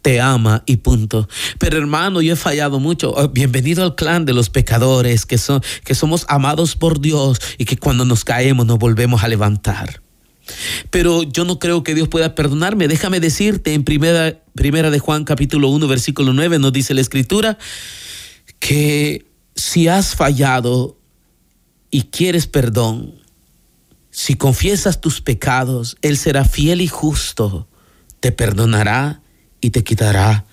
Te 0.04 0.22
ama 0.22 0.62
y 0.68 0.78
punto. 0.78 1.28
Pero 1.58 1.80
hermano, 1.80 2.22
yo 2.22 2.34
he 2.34 2.36
fallado 2.36 2.80
mucho. 2.80 3.12
Oh, 3.16 3.30
bienvenido 3.30 3.84
al 3.84 3.96
clan 3.96 4.26
de 4.26 4.34
los 4.34 4.52
pecadores, 4.52 5.26
que, 5.26 5.40
son, 5.40 5.64
que 5.84 5.96
somos 5.96 6.26
amados 6.28 6.76
por 6.76 7.00
Dios 7.00 7.40
y 7.58 7.66
que 7.66 7.78
cuando 7.78 8.06
nos 8.06 8.24
caemos 8.24 8.68
nos 8.68 8.78
volvemos 8.78 9.24
a 9.24 9.30
levantar. 9.30 10.03
Pero 10.90 11.24
yo 11.24 11.46
no 11.46 11.60
creo 11.60 11.84
que 11.84 11.96
Dios 11.96 12.08
pueda 12.10 12.36
perdonarme. 12.36 12.88
Déjame 12.88 13.20
decirte 13.20 13.74
en 13.74 13.84
primera, 13.84 14.42
primera 14.56 14.92
de 14.92 15.00
Juan 15.00 15.24
capítulo 15.24 15.70
1 15.70 15.88
versículo 15.88 16.34
9 16.34 16.60
nos 16.60 16.74
dice 16.74 16.94
la 16.94 17.02
escritura 17.02 17.58
que 18.60 19.26
si 19.56 19.88
has 19.88 20.16
fallado 20.16 20.98
y 21.92 22.04
quieres 22.04 22.48
perdón, 22.48 23.16
si 24.10 24.36
confiesas 24.36 25.02
tus 25.02 25.22
pecados, 25.22 25.98
Él 26.02 26.18
será 26.18 26.46
fiel 26.46 26.82
y 26.82 26.88
justo, 26.88 27.68
te 28.20 28.32
perdonará 28.32 29.22
y 29.62 29.72
te 29.72 29.84
quitará 29.84 30.46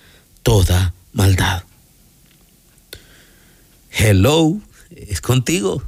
toda 0.43 0.93
maldad. 1.13 1.63
Hello, 3.91 4.59
es 5.09 5.21
contigo. 5.21 5.83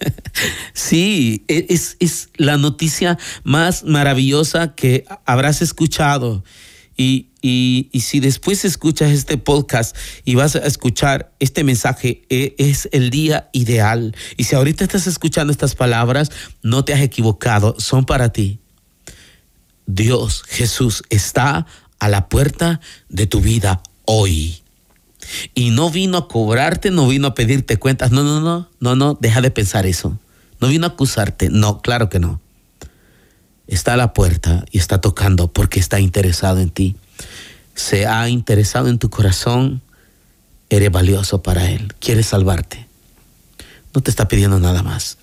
sí, 0.72 1.44
e, 1.48 1.66
es, 1.68 1.96
es, 2.00 2.28
la 2.36 2.56
noticia 2.56 3.18
más 3.44 3.84
maravillosa 3.84 4.74
que 4.74 5.04
habrás 5.24 5.62
escuchado. 5.62 6.44
Y, 6.96 7.28
y, 7.42 7.88
y, 7.92 8.00
si 8.00 8.18
después 8.18 8.64
escuchas 8.64 9.12
este 9.12 9.38
podcast 9.38 9.96
y 10.24 10.34
vas 10.34 10.56
a 10.56 10.66
escuchar 10.66 11.32
este 11.38 11.62
mensaje, 11.62 12.22
e, 12.28 12.54
es 12.58 12.88
el 12.92 13.10
día 13.10 13.48
ideal. 13.52 14.16
Y 14.36 14.44
si 14.44 14.56
ahorita 14.56 14.84
estás 14.84 15.06
escuchando 15.06 15.52
estas 15.52 15.74
palabras, 15.74 16.30
no 16.62 16.84
te 16.84 16.94
has 16.94 17.00
equivocado, 17.00 17.76
son 17.78 18.04
para 18.04 18.32
ti. 18.32 18.58
Dios, 19.86 20.42
Jesús, 20.48 21.02
está 21.08 21.66
a 21.98 22.08
la 22.08 22.28
puerta 22.28 22.80
de 23.08 23.26
tu 23.26 23.40
vida 23.40 23.82
hoy. 24.04 24.62
Y 25.54 25.70
no 25.70 25.90
vino 25.90 26.18
a 26.18 26.28
cobrarte, 26.28 26.90
no 26.90 27.08
vino 27.08 27.28
a 27.28 27.34
pedirte 27.34 27.78
cuentas. 27.78 28.10
No, 28.10 28.22
no, 28.22 28.40
no, 28.40 28.68
no, 28.80 28.96
no, 28.96 29.18
deja 29.20 29.40
de 29.40 29.50
pensar 29.50 29.86
eso. 29.86 30.18
No 30.60 30.68
vino 30.68 30.86
a 30.86 30.90
acusarte. 30.90 31.50
No, 31.50 31.80
claro 31.80 32.08
que 32.08 32.18
no. 32.18 32.40
Está 33.66 33.94
a 33.94 33.96
la 33.96 34.12
puerta 34.14 34.64
y 34.70 34.78
está 34.78 35.00
tocando 35.00 35.52
porque 35.52 35.78
está 35.80 36.00
interesado 36.00 36.60
en 36.60 36.70
ti. 36.70 36.96
Se 37.74 38.06
ha 38.06 38.28
interesado 38.28 38.88
en 38.88 38.98
tu 38.98 39.10
corazón. 39.10 39.82
Eres 40.70 40.90
valioso 40.90 41.42
para 41.42 41.70
Él. 41.70 41.92
Quiere 42.00 42.22
salvarte. 42.22 42.86
No 43.94 44.02
te 44.02 44.10
está 44.10 44.28
pidiendo 44.28 44.58
nada 44.58 44.82
más. 44.82 45.18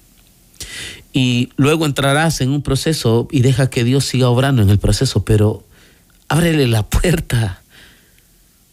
Y 1.13 1.50
luego 1.56 1.86
entrarás 1.86 2.41
en 2.41 2.50
un 2.50 2.62
proceso 2.62 3.28
y 3.32 3.41
deja 3.41 3.70
que 3.70 3.84
Dios 3.84 4.06
siga 4.06 4.30
obrando 4.30 4.62
en 4.62 4.70
el 4.70 4.80
proceso, 4.80 5.24
pero 5.24 5.63
ábrele 6.28 6.68
la 6.68 6.84
puerta 6.84 7.62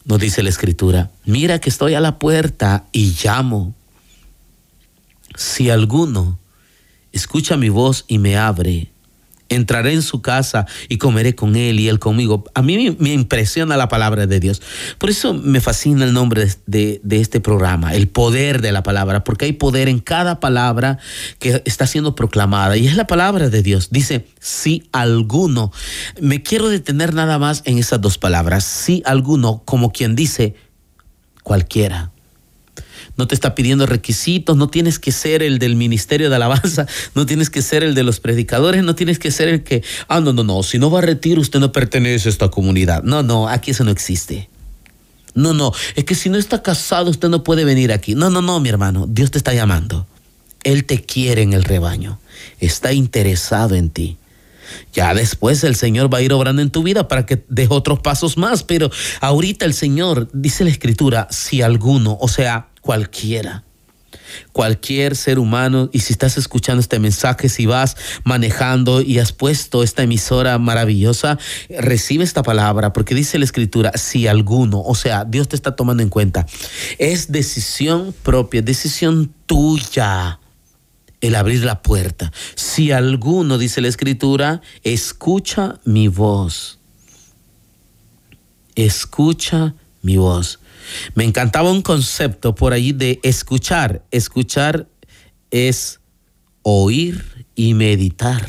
nos 0.05 0.19
dice 0.19 0.43
la 0.43 0.51
escritura, 0.51 1.11
mira 1.25 1.61
que 1.61 1.71
estoy 1.71 1.95
a 1.95 2.01
la 2.01 2.19
puerta 2.19 2.85
y 2.93 3.17
llamo. 3.23 3.75
Si 5.37 5.71
alguno 5.71 6.39
escucha 7.13 7.57
mi 7.57 7.69
voz 7.69 8.05
y 8.09 8.19
me 8.19 8.37
abre, 8.37 8.92
entraré 9.55 9.93
en 9.93 10.03
su 10.03 10.23
casa 10.23 10.67
y 10.89 10.99
comeré 10.99 11.35
con 11.35 11.57
él 11.57 11.81
y 11.81 11.89
él 11.89 11.99
conmigo. 11.99 12.45
A 12.55 12.63
mí 12.63 12.97
me 12.99 13.13
impresiona 13.13 13.77
la 13.77 13.89
palabra 13.89 14.27
de 14.27 14.41
Dios. 14.41 14.63
Por 14.99 15.11
eso 15.11 15.35
me 15.35 15.61
fascina 15.61 16.05
el 16.05 16.13
nombre 16.13 16.49
de, 16.67 17.01
de, 17.03 17.21
este 17.21 17.41
programa, 17.41 17.95
el 17.95 18.09
poder 18.09 18.61
de 18.61 18.73
la 18.73 18.83
palabra, 18.83 19.25
porque 19.25 19.47
hay 19.47 19.53
poder 19.53 19.89
en 19.89 19.99
cada 19.99 20.41
palabra 20.41 20.99
que 21.39 21.63
está 21.65 21.87
siendo 21.87 22.15
proclamada 22.15 22.77
y 22.77 22.87
es 22.87 22.97
la 22.97 23.07
palabra 23.07 23.49
de 23.49 23.63
Dios. 23.63 23.89
Dice, 23.91 24.27
si 24.41 24.89
alguno, 24.93 25.73
me 26.21 26.43
quiero 26.43 26.69
detener 26.69 27.15
nada 27.15 27.39
más 27.39 27.63
en 27.65 27.79
esas 27.79 28.01
dos 28.01 28.19
palabras, 28.19 28.65
si 28.65 29.03
alguno, 29.05 29.63
como 29.65 29.93
quien 29.93 30.15
dice, 30.15 30.55
cualquiera 31.43 32.12
no 33.17 33.27
te 33.27 33.35
está 33.35 33.55
pidiendo 33.55 33.87
requisitos, 33.87 34.57
no 34.57 34.69
tienes 34.69 34.99
que 34.99 35.13
ser 35.13 35.43
el 35.43 35.59
del 35.59 35.77
ministerio 35.77 36.31
de 36.31 36.37
alabanza, 36.37 36.87
no 37.15 37.27
tienes 37.27 37.51
que 37.51 37.63
ser 37.63 37.83
el 37.83 37.95
de 37.95 38.03
los 38.03 38.21
predicadores, 38.21 38.83
no 38.83 38.95
tienes 38.95 39.19
que 39.19 39.31
ser 39.31 39.49
el 39.49 39.63
que, 39.63 39.83
ah, 40.09 40.21
no, 40.21 40.33
no, 40.33 40.45
no, 40.45 40.63
si 40.63 40.79
no 40.79 40.91
va 40.91 41.01
a 41.01 41.03
retiro 41.03 41.41
usted 41.41 41.61
no 41.61 41.73
pertenece 41.73 42.29
a 42.29 42.33
esta 42.33 42.49
comunidad. 42.49 43.03
No, 43.03 43.23
no, 43.23 43.49
aquí 43.49 43.73
eso 43.73 43.85
no 43.85 43.91
existe. 43.91 44.49
No, 45.35 45.55
no, 45.55 45.73
es 45.95 46.05
que 46.05 46.15
si 46.15 46.29
no 46.29 46.39
está 46.39 46.63
casado 46.63 47.11
usted 47.11 47.29
no 47.29 47.43
puede 47.43 47.65
venir 47.65 47.93
aquí. 47.93 48.15
No, 48.15 48.31
no, 48.31 48.43
no, 48.43 48.61
mi 48.61 48.69
hermano, 48.69 49.07
Dios 49.09 49.31
te 49.31 49.39
está 49.39 49.55
llamando. 49.55 50.07
Él 50.65 50.85
te 50.85 51.03
quiere 51.03 51.43
en 51.43 51.55
el 51.55 51.65
rebaño, 51.65 52.21
está 52.61 52.93
interesado 52.93 53.75
en 53.75 53.91
ti. 53.91 54.19
Ya 54.93 55.13
después 55.15 55.65
el 55.65 55.75
Señor 55.75 56.13
va 56.13 56.19
a 56.19 56.23
ir 56.23 56.33
obrando 56.33 56.63
en 56.63 56.71
tu 56.71 56.83
vida 56.83 57.09
para 57.09 57.27
que 57.27 57.45
des 57.49 57.69
otros 57.71 58.01
pasos 58.01 58.37
más, 58.37 58.63
pero 58.63 58.91
ahorita 59.21 59.65
el 59.65 59.75
Señor, 59.75 60.29
dice 60.33 60.65
la 60.65 60.71
Escritura, 60.71 61.29
si 61.31 61.63
alguno, 61.63 62.17
o 62.21 62.29
sea, 62.29 62.69
cualquiera. 62.83 63.65
Cualquier 64.53 65.17
ser 65.17 65.39
humano, 65.39 65.89
y 65.93 66.01
si 66.01 66.13
estás 66.13 66.37
escuchando 66.37 66.81
este 66.81 66.99
mensaje, 66.99 67.49
si 67.49 67.65
vas 67.67 67.97
manejando 68.25 69.01
y 69.01 69.19
has 69.19 69.33
puesto 69.33 69.83
esta 69.83 70.03
emisora 70.03 70.59
maravillosa, 70.59 71.39
recibe 71.71 72.25
esta 72.25 72.43
palabra, 72.43 72.93
porque 72.93 73.15
dice 73.15 73.39
la 73.39 73.47
escritura, 73.47 73.93
si 73.95 74.27
alguno, 74.27 74.81
o 74.81 74.95
sea, 74.95 75.25
Dios 75.25 75.49
te 75.49 75.57
está 75.57 75.77
tomando 75.77 76.03
en 76.03 76.09
cuenta, 76.11 76.47
es 76.99 77.33
decisión 77.33 78.15
propia, 78.23 78.63
decisión 78.63 79.33
tuya 79.47 80.39
el 81.21 81.35
abrir 81.35 81.65
la 81.65 81.83
puerta. 81.83 82.33
Si 82.55 82.93
alguno, 82.93 83.57
dice 83.57 83.81
la 83.81 83.89
escritura, 83.89 84.61
escucha 84.83 85.79
mi 85.85 86.09
voz, 86.09 86.79
escucha 88.75 89.75
mi 90.03 90.17
voz. 90.17 90.59
Me 91.15 91.25
encantaba 91.25 91.71
un 91.71 91.83
concepto 91.83 92.55
por 92.55 92.73
allí 92.73 92.93
de 92.93 93.21
escuchar. 93.23 94.05
Escuchar 94.11 94.89
es 95.51 96.01
oír 96.63 97.47
y 97.55 97.75
meditar 97.75 98.47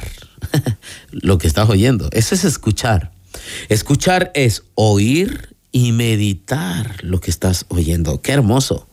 lo 1.12 1.38
que 1.38 1.48
estás 1.48 1.70
oyendo. 1.70 2.10
Eso 2.12 2.36
es 2.36 2.44
escuchar. 2.44 3.12
Escuchar 3.70 4.32
es 4.36 4.64
oír 4.76 5.56
y 5.72 5.92
meditar 5.92 7.04
lo 7.04 7.20
que 7.20 7.32
estás 7.32 7.66
oyendo. 7.70 8.22
Qué 8.22 8.32
hermoso. 8.32 8.88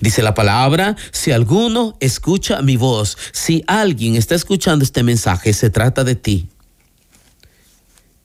Dice 0.00 0.22
la 0.22 0.34
palabra, 0.34 0.96
si 1.12 1.30
alguno 1.30 1.96
escucha 2.00 2.62
mi 2.62 2.76
voz, 2.76 3.16
si 3.32 3.62
alguien 3.68 4.16
está 4.16 4.34
escuchando 4.34 4.84
este 4.84 5.04
mensaje, 5.04 5.52
se 5.52 5.70
trata 5.70 6.02
de 6.02 6.16
ti. 6.16 6.48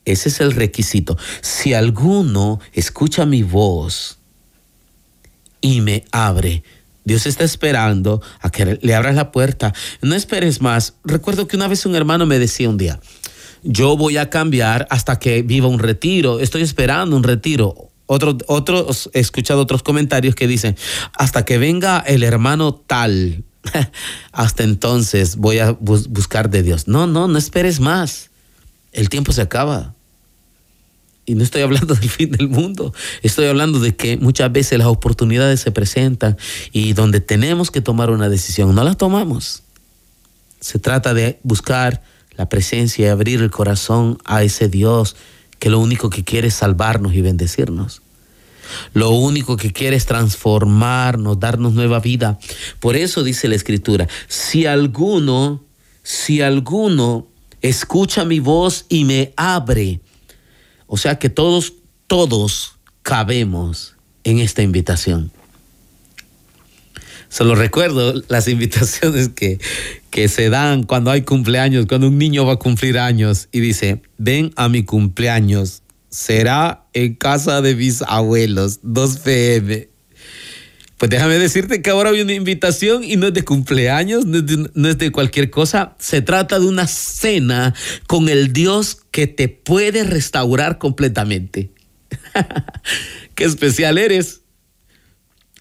Ese 0.06 0.30
es 0.30 0.40
el 0.42 0.52
requisito. 0.52 1.18
Si 1.42 1.74
alguno 1.74 2.60
escucha 2.74 3.26
mi 3.26 3.44
voz 3.44 4.18
y 5.62 5.82
me 5.82 6.04
abre, 6.12 6.64
Dios 7.06 7.26
está 7.26 7.44
esperando 7.44 8.22
a 8.42 8.50
que 8.50 8.80
le 8.82 8.96
abras 8.96 9.16
la 9.16 9.32
puerta. 9.32 9.74
No 10.02 10.16
esperes 10.16 10.62
más. 10.62 10.96
Recuerdo 11.04 11.48
que 11.48 11.56
una 11.56 11.68
vez 11.68 11.86
un 11.86 11.96
hermano 11.96 12.26
me 12.26 12.40
decía 12.40 12.70
un 12.70 12.78
día, 12.78 13.00
yo 13.64 13.96
voy 13.96 14.18
a 14.18 14.30
cambiar 14.30 14.88
hasta 14.90 15.20
que 15.20 15.42
viva 15.42 15.68
un 15.68 15.80
retiro. 15.80 16.40
Estoy 16.40 16.62
esperando 16.62 17.16
un 17.16 17.24
retiro. 17.24 17.90
Otros, 18.06 18.36
otros, 18.48 19.10
he 19.14 19.22
escuchado 19.22 19.62
otros 19.62 19.84
comentarios 19.84 20.36
que 20.36 20.48
dicen, 20.48 20.76
hasta 21.18 21.46
que 21.46 21.58
venga 21.58 22.00
el 22.00 22.24
hermano 22.24 22.76
tal, 22.76 23.46
hasta 24.34 24.64
entonces 24.64 25.38
voy 25.38 25.60
a 25.60 25.72
buscar 25.72 26.50
de 26.50 26.64
Dios. 26.64 26.90
No, 26.90 27.08
no, 27.08 27.30
no 27.30 27.38
esperes 27.38 27.80
más 27.80 28.30
el 28.94 29.10
tiempo 29.10 29.32
se 29.32 29.42
acaba. 29.42 29.94
Y 31.26 31.36
no 31.36 31.44
estoy 31.44 31.62
hablando 31.62 31.96
del 31.96 32.10
fin 32.10 32.32
del 32.32 32.50
mundo, 32.50 32.94
estoy 33.22 33.48
hablando 33.48 33.80
de 33.80 33.96
que 33.96 34.18
muchas 34.18 34.52
veces 34.52 34.78
las 34.78 34.88
oportunidades 34.88 35.60
se 35.60 35.72
presentan 35.72 36.38
y 36.72 36.94
donde 36.94 37.20
tenemos 37.22 37.72
que 37.72 37.82
tomar 37.82 38.10
una 38.10 38.30
decisión, 38.30 38.74
no 38.76 38.84
la 38.84 38.96
tomamos. 38.96 39.64
Se 40.60 40.80
trata 40.80 41.14
de 41.14 41.40
buscar 41.44 42.02
la 42.38 42.50
presencia 42.50 43.06
y 43.06 43.10
abrir 43.10 43.42
el 43.42 43.52
corazón 43.52 44.18
a 44.26 44.44
ese 44.44 44.70
Dios 44.70 45.16
que 45.60 45.70
lo 45.70 45.80
único 45.80 46.10
que 46.10 46.24
quiere 46.24 46.48
es 46.48 46.56
salvarnos 46.56 47.14
y 47.14 47.22
bendecirnos. 47.22 48.02
Lo 48.94 49.12
único 49.12 49.58
que 49.58 49.72
quiere 49.72 49.96
es 49.96 50.06
transformarnos, 50.06 51.40
darnos 51.40 51.74
nueva 51.74 52.00
vida. 52.00 52.40
Por 52.80 52.96
eso 52.96 53.24
dice 53.24 53.48
la 53.48 53.56
escritura, 53.56 54.08
si 54.28 54.66
alguno, 54.66 55.64
si 56.02 56.42
alguno 56.42 57.28
escucha 57.64 58.26
mi 58.26 58.40
voz 58.40 58.86
y 58.90 59.06
me 59.06 59.34
abre. 59.36 60.02
O 60.86 60.98
sea 60.98 61.18
que 61.18 61.30
todos, 61.30 61.74
todos 62.06 62.78
cabemos 63.02 63.96
en 64.24 64.38
esta 64.38 64.62
invitación. 64.62 65.32
Se 67.30 67.44
lo 67.44 67.56
recuerdo, 67.56 68.22
las 68.28 68.48
invitaciones 68.50 69.30
que, 69.30 69.60
que 70.12 70.28
se 70.28 70.50
dan 70.50 70.84
cuando 70.84 71.10
hay 71.10 71.24
cumpleaños, 71.24 71.88
cuando 71.88 72.10
un 72.10 72.20
niño 72.20 72.46
va 72.46 72.54
a 72.54 72.58
cumplir 72.58 73.00
años 73.00 73.48
y 73.52 73.62
dice, 73.62 74.04
ven 74.20 74.54
a 74.56 74.70
mi 74.70 74.84
cumpleaños, 74.84 75.82
será 76.10 76.86
en 76.94 77.16
casa 77.16 77.62
de 77.62 77.76
mis 77.76 78.04
abuelos, 78.04 78.82
2 78.84 79.18
pm. 79.20 79.93
Pues 81.04 81.10
déjame 81.10 81.38
decirte 81.38 81.82
que 81.82 81.90
ahora 81.90 82.12
hay 82.12 82.22
una 82.22 82.32
invitación 82.32 83.04
y 83.04 83.18
no 83.18 83.28
es 83.28 83.34
de 83.34 83.44
cumpleaños, 83.44 84.26
no 84.26 84.88
es 84.88 84.98
de, 84.98 85.12
cualquier 85.12 85.50
cosa. 85.50 85.98
Se 86.00 86.22
trata 86.22 86.62
de 86.62 86.66
una 86.66 86.88
cena 86.88 87.74
con 88.08 88.30
el 88.30 88.54
Dios 88.54 89.00
que 89.12 89.28
te 89.28 89.50
puede 89.50 90.06
restaurar 90.06 90.78
completamente. 90.78 91.72
Qué 93.36 93.44
especial 93.44 93.98
eres. 93.98 94.44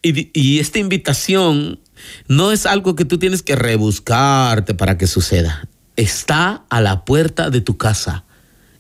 Y, 0.00 0.30
y, 0.32 0.60
esta 0.60 0.78
invitación 0.78 1.80
no 2.28 2.52
es 2.52 2.64
algo 2.64 2.94
que 2.94 3.04
tú 3.04 3.18
tienes 3.18 3.42
que 3.42 3.56
rebuscarte 3.56 4.74
para 4.74 4.96
que 4.96 5.08
suceda. 5.08 5.66
Está 5.96 6.66
a 6.70 6.80
la 6.80 7.04
puerta 7.04 7.50
de 7.50 7.60
tu 7.60 7.76
casa. 7.76 8.24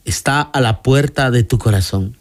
Está 0.04 0.40
a 0.40 0.60
la 0.60 0.80
puerta 0.82 1.32
de 1.32 1.42
tu 1.42 1.58
corazón. 1.58 2.16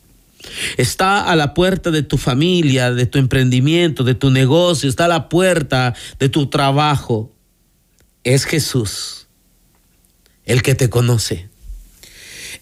Está 0.78 1.30
a 1.30 1.36
la 1.36 1.54
puerta 1.54 1.92
de 1.92 2.04
tu 2.04 2.18
familia, 2.18 2.92
de 2.92 3.06
tu 3.06 3.20
emprendimiento, 3.20 4.04
de 4.04 4.16
tu 4.16 4.32
negocio. 4.32 4.90
Está 4.90 5.06
a 5.06 5.10
la 5.10 5.30
puerta 5.30 5.94
de 6.20 6.30
tu 6.30 6.48
trabajo. 6.48 7.32
Es 8.24 8.46
Jesús, 8.46 9.28
el 10.46 10.62
que 10.62 10.76
te 10.76 10.90
conoce. 10.90 11.50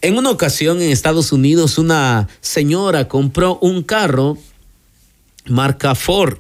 En 0.02 0.18
una 0.18 0.30
ocasión 0.30 0.82
en 0.82 0.92
Estados 0.92 1.32
Unidos 1.34 1.78
una 1.78 2.30
señora 2.42 3.08
compró 3.08 3.60
un 3.62 3.84
carro 3.84 4.38
marca 5.50 5.96
Ford. 5.96 6.40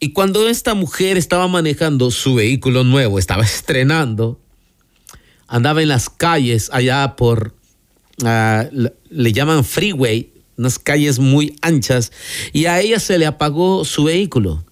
Y 0.00 0.12
cuando 0.12 0.48
esta 0.48 0.74
mujer 0.74 1.16
estaba 1.16 1.48
manejando 1.48 2.10
su 2.10 2.34
vehículo 2.34 2.84
nuevo, 2.84 3.18
estaba 3.18 3.42
estrenando, 3.44 4.40
andaba 5.46 5.82
en 5.82 5.88
las 5.88 6.08
calles 6.10 6.70
allá 6.72 7.16
por, 7.16 7.54
le 8.18 9.32
llaman 9.32 9.64
freeway, 9.64 10.32
unas 10.56 10.78
calles 10.78 11.18
muy 11.18 11.56
anchas, 11.62 12.12
y 12.52 12.66
a 12.66 12.80
ella 12.80 12.98
se 13.00 13.18
le 13.18 13.26
apagó 13.26 13.84
su 13.84 14.04
vehículo. 14.04 14.64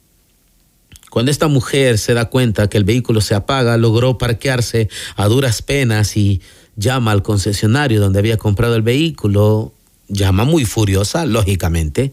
Cuando 1.10 1.30
esta 1.30 1.48
mujer 1.48 1.98
se 1.98 2.12
da 2.12 2.28
cuenta 2.28 2.68
que 2.68 2.76
el 2.76 2.84
vehículo 2.84 3.20
se 3.20 3.34
apaga, 3.34 3.76
logró 3.76 4.18
parquearse 4.18 4.90
a 5.14 5.28
duras 5.28 5.62
penas 5.62 6.16
y 6.16 6.42
llama 6.76 7.12
al 7.12 7.22
concesionario 7.22 8.00
donde 8.00 8.18
había 8.18 8.36
comprado 8.36 8.76
el 8.76 8.82
vehículo, 8.82 9.72
llama 10.08 10.44
muy 10.44 10.64
furiosa, 10.64 11.24
lógicamente, 11.24 12.12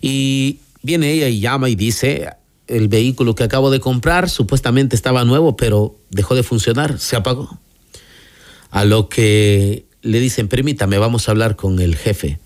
y 0.00 0.60
viene 0.82 1.10
ella 1.10 1.28
y 1.28 1.40
llama 1.40 1.68
y 1.68 1.74
dice, 1.74 2.28
el 2.66 2.88
vehículo 2.88 3.34
que 3.34 3.44
acabo 3.44 3.70
de 3.70 3.80
comprar 3.80 4.30
supuestamente 4.30 4.94
estaba 4.94 5.24
nuevo, 5.24 5.56
pero 5.56 5.96
dejó 6.10 6.34
de 6.34 6.42
funcionar, 6.42 6.98
se 6.98 7.16
apagó. 7.16 7.58
A 8.70 8.84
lo 8.84 9.08
que 9.08 9.85
le 10.06 10.20
dicen, 10.20 10.48
permítame, 10.48 10.98
vamos 10.98 11.28
a 11.28 11.32
hablar 11.32 11.56
con 11.56 11.80
el 11.80 11.96
jefe. 11.96 12.38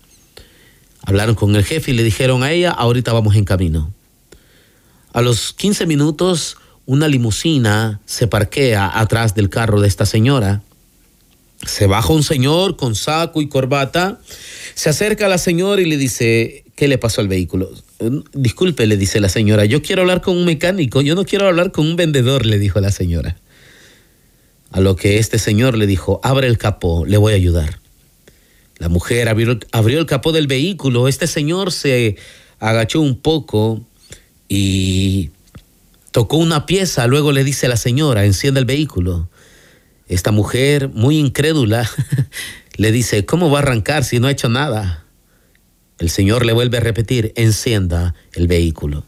Hablaron 1.03 1.35
con 1.35 1.55
el 1.55 1.63
jefe 1.63 1.91
y 1.91 1.93
le 1.93 2.03
dijeron 2.03 2.43
a 2.43 2.51
ella, 2.51 2.71
ahorita 2.71 3.13
vamos 3.13 3.35
en 3.35 3.45
camino. 3.45 3.93
A 5.13 5.21
los 5.21 5.53
15 5.53 5.85
minutos, 5.85 6.57
una 6.85 7.07
limusina 7.07 8.01
se 8.05 8.27
parquea 8.27 8.99
atrás 8.99 9.35
del 9.35 9.49
carro 9.49 9.81
de 9.81 9.87
esta 9.87 10.05
señora. 10.05 10.61
Se 11.65 11.85
baja 11.85 12.11
un 12.11 12.23
señor 12.23 12.75
con 12.75 12.95
saco 12.95 13.41
y 13.41 13.47
corbata, 13.47 14.19
se 14.73 14.89
acerca 14.89 15.27
a 15.27 15.29
la 15.29 15.37
señora 15.37 15.81
y 15.81 15.85
le 15.85 15.97
dice, 15.97 16.63
¿qué 16.75 16.87
le 16.87 16.97
pasó 16.97 17.21
al 17.21 17.27
vehículo? 17.27 17.69
Disculpe, 18.33 18.87
le 18.87 18.97
dice 18.97 19.19
la 19.19 19.29
señora, 19.29 19.65
yo 19.65 19.83
quiero 19.83 20.01
hablar 20.01 20.21
con 20.21 20.35
un 20.37 20.45
mecánico, 20.45 21.01
yo 21.01 21.13
no 21.13 21.25
quiero 21.25 21.47
hablar 21.47 21.71
con 21.71 21.85
un 21.85 21.95
vendedor, 21.95 22.47
le 22.47 22.57
dijo 22.57 22.79
la 22.79 22.91
señora. 22.91 23.37
A 24.71 24.79
lo 24.79 24.95
que 24.95 25.17
este 25.19 25.37
señor 25.37 25.77
le 25.77 25.85
dijo, 25.85 26.19
abre 26.23 26.47
el 26.47 26.57
capó, 26.57 27.05
le 27.05 27.17
voy 27.17 27.33
a 27.33 27.35
ayudar. 27.35 27.79
La 28.77 28.89
mujer 28.89 29.29
abrió, 29.29 29.99
el 29.99 30.05
capó 30.05 30.31
del 30.31 30.47
vehículo, 30.47 31.07
este 31.07 31.27
señor 31.27 31.71
se 31.71 32.15
agachó 32.59 33.01
un 33.01 33.19
poco 33.19 33.85
y 34.47 35.29
tocó 36.11 36.37
una 36.37 36.65
pieza, 36.65 37.05
luego 37.05 37.31
le 37.31 37.43
dice 37.43 37.67
a 37.67 37.69
la 37.69 37.77
señora, 37.77 38.25
enciende 38.25 38.59
el 38.59 38.65
vehículo. 38.65 39.29
Esta 40.07 40.31
mujer, 40.31 40.89
muy 40.89 41.19
incrédula, 41.19 41.89
le 42.77 42.91
dice, 42.91 43.25
¿cómo 43.25 43.51
va 43.51 43.59
a 43.59 43.61
arrancar 43.61 44.03
si 44.03 44.19
no 44.19 44.27
ha 44.27 44.31
hecho 44.31 44.49
nada? 44.49 45.05
El 45.99 46.09
Señor 46.09 46.45
le 46.45 46.53
vuelve 46.53 46.77
a 46.77 46.81
repetir, 46.81 47.33
encienda 47.35 48.15
el 48.33 48.47
vehículo. 48.47 49.05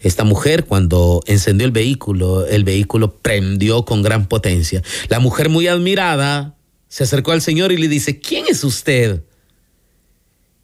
Esta 0.00 0.24
mujer 0.24 0.64
cuando 0.64 1.22
encendió 1.26 1.66
el 1.66 1.72
vehículo, 1.72 2.46
el 2.46 2.64
vehículo 2.64 3.16
prendió 3.16 3.84
con 3.84 4.02
gran 4.02 4.28
potencia. 4.28 4.82
La 5.08 5.20
mujer 5.20 5.48
muy 5.48 5.66
admirada 5.66 6.56
se 6.88 7.04
acercó 7.04 7.32
al 7.32 7.42
Señor 7.42 7.72
y 7.72 7.76
le 7.76 7.88
dice, 7.88 8.20
¿quién 8.20 8.46
es 8.48 8.64
usted? 8.64 9.22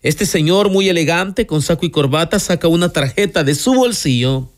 Este 0.05 0.27
señor 0.27 0.71
muy 0.71 0.91
elegante, 0.91 1.47
con 1.47 1.63
saco 1.63 1.87
y 1.87 1.91
corbata, 1.91 2.39
saca 2.39 2.69
una 2.69 2.93
tarjeta 2.93 3.43
de 3.43 3.55
su 3.55 3.73
bolsillo, 3.73 4.51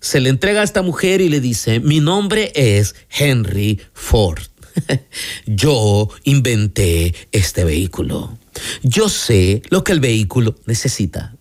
se 0.00 0.20
le 0.20 0.30
entrega 0.30 0.62
a 0.62 0.64
esta 0.64 0.82
mujer 0.82 1.20
y 1.20 1.28
le 1.28 1.40
dice, 1.40 1.78
mi 1.78 2.00
nombre 2.00 2.50
es 2.56 2.96
Henry 3.08 3.80
Ford. 3.92 4.42
Yo 5.46 6.08
inventé 6.24 7.14
este 7.30 7.64
vehículo. 7.64 8.36
Yo 8.82 9.08
sé 9.08 9.62
lo 9.70 9.84
que 9.84 9.92
el 9.92 10.00
vehículo 10.00 10.56
necesita. 10.66 11.37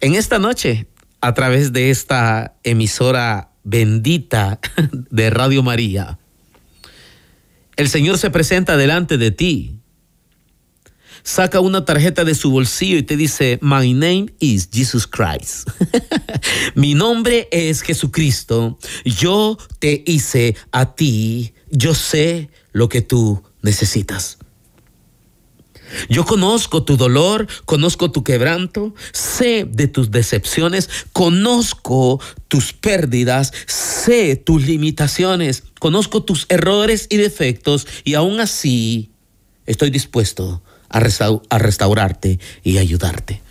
En 0.00 0.14
esta 0.14 0.38
noche, 0.38 0.86
a 1.20 1.34
través 1.34 1.72
de 1.72 1.90
esta 1.90 2.54
emisora 2.62 3.50
bendita 3.64 4.60
de 5.10 5.30
Radio 5.30 5.64
María, 5.64 6.18
el 7.76 7.88
Señor 7.88 8.18
se 8.18 8.30
presenta 8.30 8.76
delante 8.76 9.18
de 9.18 9.32
ti. 9.32 9.74
Saca 11.24 11.60
una 11.60 11.84
tarjeta 11.84 12.24
de 12.24 12.36
su 12.36 12.50
bolsillo 12.52 12.96
y 12.96 13.02
te 13.02 13.16
dice, 13.16 13.58
My 13.60 13.92
name 13.92 14.26
is 14.38 14.70
Jesus 14.72 15.06
Christ. 15.06 15.68
Mi 16.76 16.94
nombre 16.94 17.48
es 17.50 17.82
Jesucristo. 17.82 18.78
Yo 19.04 19.58
te 19.80 20.04
hice 20.06 20.56
a 20.70 20.94
ti. 20.94 21.54
Yo 21.70 21.94
sé 21.94 22.50
lo 22.72 22.88
que 22.88 23.02
tú 23.02 23.42
necesitas. 23.62 24.38
Yo 26.08 26.24
conozco 26.24 26.82
tu 26.82 26.96
dolor, 26.96 27.46
conozco 27.64 28.10
tu 28.10 28.24
quebranto, 28.24 28.94
sé 29.12 29.66
de 29.70 29.88
tus 29.88 30.10
decepciones, 30.10 30.88
conozco 31.12 32.20
tus 32.48 32.72
pérdidas, 32.72 33.52
sé 33.66 34.36
tus 34.36 34.66
limitaciones, 34.66 35.64
conozco 35.78 36.22
tus 36.22 36.46
errores 36.48 37.06
y 37.10 37.16
defectos 37.16 37.86
y 38.04 38.14
aún 38.14 38.40
así 38.40 39.10
estoy 39.66 39.90
dispuesto 39.90 40.62
a, 40.88 41.00
restaurarte 41.58 42.38
y 42.62 42.78
ayudarte. 42.78 43.42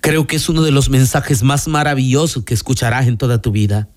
Creo 0.00 0.26
que 0.26 0.36
es 0.36 0.48
uno 0.48 0.62
de 0.62 0.70
los 0.70 0.90
mensajes 0.90 1.42
más 1.42 1.66
maravillosos 1.66 2.44
que 2.44 2.54
escucharás 2.54 3.06
en 3.06 3.16
toda 3.16 3.40
tu 3.40 3.52
vida, 3.52 3.88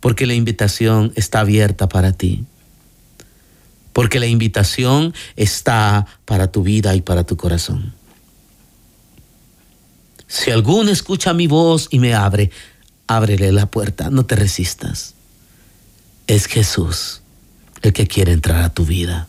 porque 0.00 0.26
la 0.26 0.34
invitación 0.34 1.12
está 1.16 1.40
abierta 1.40 1.88
para 1.88 2.12
ti 2.12 2.46
porque 3.98 4.20
la 4.20 4.26
invitación 4.26 5.12
está 5.34 6.06
para 6.24 6.52
tu 6.52 6.62
vida 6.62 6.94
y 6.94 7.00
para 7.00 7.24
tu 7.24 7.36
corazón. 7.36 7.94
Si 10.28 10.52
alguno 10.52 10.92
escucha 10.92 11.34
mi 11.34 11.48
voz 11.48 11.88
y 11.90 11.98
me 11.98 12.14
abre, 12.14 12.52
ábrele 13.08 13.50
la 13.50 13.66
puerta, 13.66 14.08
no 14.08 14.24
te 14.24 14.36
resistas. 14.36 15.16
Es 16.28 16.46
Jesús 16.46 17.22
el 17.82 17.92
que 17.92 18.06
quiere 18.06 18.30
entrar 18.30 18.62
a 18.62 18.68
tu 18.68 18.84
vida. 18.84 19.26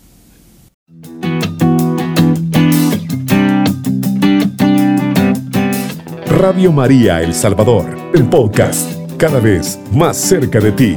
Radio 6.26 6.70
María 6.70 7.22
El 7.22 7.34
Salvador, 7.34 8.12
el 8.14 8.28
podcast, 8.28 8.88
cada 9.16 9.40
vez 9.40 9.80
más 9.90 10.16
cerca 10.16 10.60
de 10.60 10.70
ti. 10.70 10.94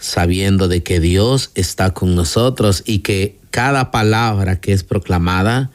Sabiendo 0.00 0.66
de 0.66 0.82
que 0.82 0.98
Dios 0.98 1.52
está 1.54 1.90
con 1.90 2.16
nosotros 2.16 2.82
y 2.86 3.00
que 3.00 3.38
cada 3.50 3.90
palabra 3.90 4.60
que 4.60 4.72
es 4.72 4.82
proclamada 4.82 5.70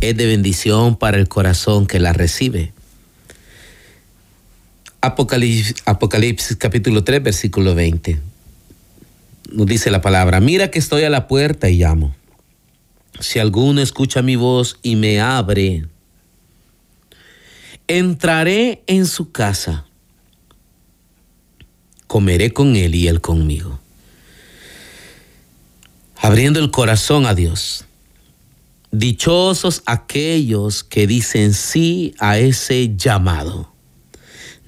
es 0.00 0.16
de 0.16 0.26
bendición 0.26 0.96
para 0.96 1.18
el 1.18 1.28
corazón 1.28 1.86
que 1.86 1.98
la 1.98 2.12
recibe. 2.12 2.72
Apocalipsis, 5.00 5.74
Apocalipsis 5.84 6.56
capítulo 6.56 7.04
3, 7.04 7.22
versículo 7.22 7.74
20. 7.74 8.20
Nos 9.52 9.66
dice 9.66 9.90
la 9.90 10.00
palabra, 10.00 10.40
mira 10.40 10.70
que 10.70 10.78
estoy 10.78 11.02
a 11.02 11.10
la 11.10 11.26
puerta 11.28 11.68
y 11.68 11.78
llamo. 11.78 12.14
Si 13.20 13.38
alguno 13.38 13.82
escucha 13.82 14.22
mi 14.22 14.36
voz 14.36 14.78
y 14.82 14.96
me 14.96 15.20
abre, 15.20 15.84
entraré 17.86 18.82
en 18.86 19.06
su 19.06 19.30
casa 19.30 19.84
comeré 22.14 22.52
con 22.52 22.76
Él 22.76 22.94
y 22.94 23.08
Él 23.08 23.20
conmigo. 23.20 23.80
Abriendo 26.14 26.60
el 26.60 26.70
corazón 26.70 27.26
a 27.26 27.34
Dios, 27.34 27.86
Dichosos 28.92 29.82
aquellos 29.84 30.84
que 30.84 31.08
dicen 31.08 31.52
sí 31.52 32.14
a 32.20 32.38
ese 32.38 32.94
llamado. 32.96 33.72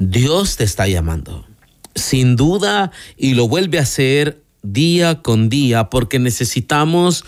Dios 0.00 0.56
te 0.56 0.64
está 0.64 0.88
llamando. 0.88 1.46
Sin 1.94 2.34
duda, 2.34 2.90
y 3.16 3.34
lo 3.34 3.46
vuelve 3.46 3.78
a 3.78 3.82
hacer 3.82 4.42
día 4.64 5.22
con 5.22 5.48
día, 5.48 5.88
porque 5.88 6.18
necesitamos 6.18 7.24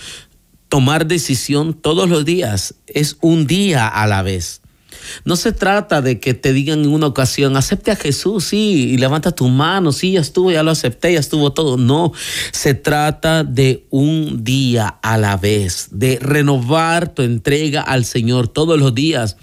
tomar 0.69 1.07
decisión 1.07 1.75
todos 1.75 2.09
los 2.09 2.25
días. 2.25 2.75
Es 2.89 3.19
un 3.21 3.47
día 3.47 3.87
a 3.87 4.09
la 4.09 4.23
vez. 4.23 4.63
No 5.25 5.37
se 5.37 5.53
trata 5.53 6.01
de 6.03 6.21
que 6.21 6.35
te 6.35 6.53
digan 6.53 6.81
en 6.81 6.89
una 6.89 7.07
ocasión, 7.07 7.57
acepte 7.57 7.91
a 7.91 7.97
Jesús, 7.97 8.45
sí, 8.45 8.91
y 8.91 8.97
levanta 8.99 9.33
tu 9.33 9.49
mano, 9.49 9.93
sí, 9.93 10.13
ya 10.13 10.21
estuvo, 10.21 10.51
ya 10.51 10.63
lo 10.63 10.71
acepté, 10.71 11.13
ya 11.13 11.21
estuvo 11.21 11.53
todo. 11.53 11.77
No, 11.77 12.13
se 12.53 12.75
trata 12.75 13.45
de 13.45 13.87
un 13.91 14.45
día 14.45 14.89
a 15.03 15.19
la 15.19 15.37
vez, 15.37 15.89
de 15.91 16.19
renovar 16.21 17.15
tu 17.15 17.23
entrega 17.23 17.83
al 17.83 18.05
Señor 18.05 18.49
todos 18.49 18.79
los 18.79 18.95
días. 18.95 19.37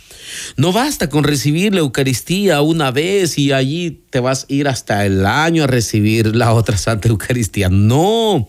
No 0.58 0.71
basta 0.71 1.10
con 1.10 1.23
recibir 1.23 1.73
la 1.73 1.81
Eucaristía 1.81 2.62
una 2.62 2.91
vez 2.91 3.38
y 3.38 3.51
allí 3.51 4.03
te 4.10 4.19
vas 4.19 4.43
a 4.49 4.53
ir 4.53 4.67
hasta 4.67 5.05
el 5.05 5.25
año 5.25 5.63
a 5.63 5.67
recibir 5.67 6.36
la 6.36 6.53
otra 6.53 6.77
Santa 6.77 7.10
Eucaristía. 7.10 7.69
No, 7.69 8.47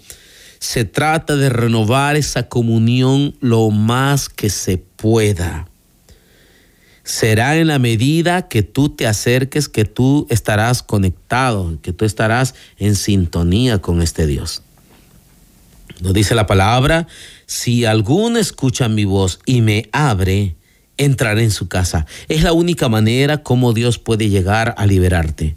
se 0.58 0.84
trata 0.84 1.36
de 1.36 1.48
renovar 1.50 2.16
esa 2.16 2.48
comunión 2.48 3.36
lo 3.40 3.70
más 3.70 4.28
que 4.28 4.48
se 4.50 4.78
pueda 4.78 5.68
será 7.06 7.56
en 7.56 7.68
la 7.68 7.78
medida 7.78 8.48
que 8.48 8.64
tú 8.64 8.88
te 8.88 9.06
acerques 9.06 9.68
que 9.68 9.84
tú 9.84 10.26
estarás 10.28 10.82
conectado, 10.82 11.78
que 11.80 11.92
tú 11.92 12.04
estarás 12.04 12.56
en 12.78 12.96
sintonía 12.96 13.78
con 13.78 14.02
este 14.02 14.26
Dios. 14.26 14.62
Nos 16.00 16.12
dice 16.12 16.34
la 16.34 16.48
palabra, 16.48 17.06
si 17.46 17.84
alguno 17.84 18.40
escucha 18.40 18.88
mi 18.88 19.04
voz 19.04 19.38
y 19.46 19.60
me 19.60 19.88
abre, 19.92 20.56
entraré 20.96 21.44
en 21.44 21.52
su 21.52 21.68
casa. 21.68 22.06
Es 22.26 22.42
la 22.42 22.52
única 22.52 22.88
manera 22.88 23.44
como 23.44 23.72
Dios 23.72 23.98
puede 23.98 24.28
llegar 24.28 24.74
a 24.76 24.84
liberarte. 24.84 25.54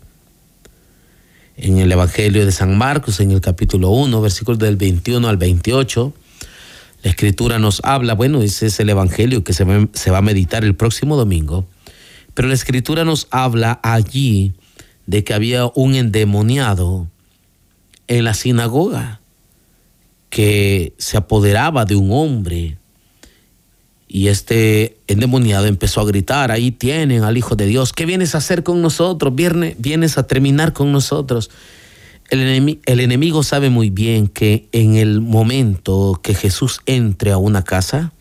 En 1.58 1.80
el 1.80 1.92
Evangelio 1.92 2.46
de 2.46 2.52
San 2.52 2.78
Marcos, 2.78 3.20
en 3.22 3.32
el 3.32 3.42
capítulo 3.42 3.90
1, 3.90 4.22
versículos 4.22 4.60
del 4.60 4.76
21 4.76 5.28
al 5.28 5.38
28, 5.38 6.14
la 7.04 7.12
escritura 7.12 7.60
nos 7.60 7.82
habla, 7.84 8.14
bueno, 8.14 8.42
ese 8.42 8.68
es 8.68 8.80
el 8.80 8.90
Evangelio 8.90 9.44
que 9.44 9.54
se 9.54 9.64
va, 9.64 10.18
a 10.18 10.22
meditar 10.22 10.66
el 10.66 10.76
próximo 10.76 11.16
domingo, 11.16 11.66
pero 12.34 12.48
la 12.48 12.54
escritura 12.54 13.06
nos 13.06 13.28
habla 13.32 13.80
allí 13.84 14.54
de 15.06 15.24
que 15.24 15.34
había 15.34 15.66
un 15.76 15.96
endemoniado 15.96 17.08
en 18.08 18.26
la 18.26 18.34
sinagoga 18.34 19.22
que 20.30 20.94
se 20.98 21.18
apoderaba 21.18 21.86
de 21.86 21.96
un 21.96 22.12
hombre 22.12 22.78
y 24.08 24.28
este 24.28 24.98
endemoniado 25.08 25.68
empezó 25.68 26.02
a 26.02 26.06
gritar, 26.06 26.52
ahí 26.52 26.72
tienen 26.72 27.24
al 27.24 27.38
Hijo 27.38 27.56
de 27.56 27.68
Dios, 27.68 27.94
¿qué 27.94 28.06
vienes 28.06 28.36
a 28.36 28.40
hacer 28.40 28.64
con 28.64 28.82
nosotros? 28.82 29.34
Vienes 29.36 30.18
a 30.18 30.28
terminar 30.28 30.74
con 30.74 30.92
nosotros. 30.92 31.50
El, 32.30 32.80
enemigo, 32.86 33.42
sabe 33.42 33.70
muy 33.72 33.90
bien 33.90 34.28
que 34.28 34.68
en 34.72 34.96
el 34.96 35.20
momento 35.20 36.20
que 36.22 36.36
Jesús 36.36 36.80
entre 36.86 37.32
a 37.32 37.38
una 37.38 37.64
casa, 37.64 38.14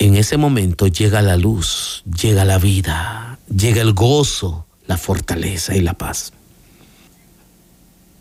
en 0.00 0.16
ese 0.16 0.36
momento 0.36 0.88
llega 0.88 1.22
la 1.22 1.36
luz, 1.36 2.02
llega 2.20 2.44
la 2.44 2.58
vida, 2.58 3.38
llega 3.54 3.82
el 3.82 3.92
gozo, 3.92 4.66
la 4.88 4.96
fortaleza 4.96 5.76
y 5.76 5.82
la 5.82 5.94
paz. 5.94 6.32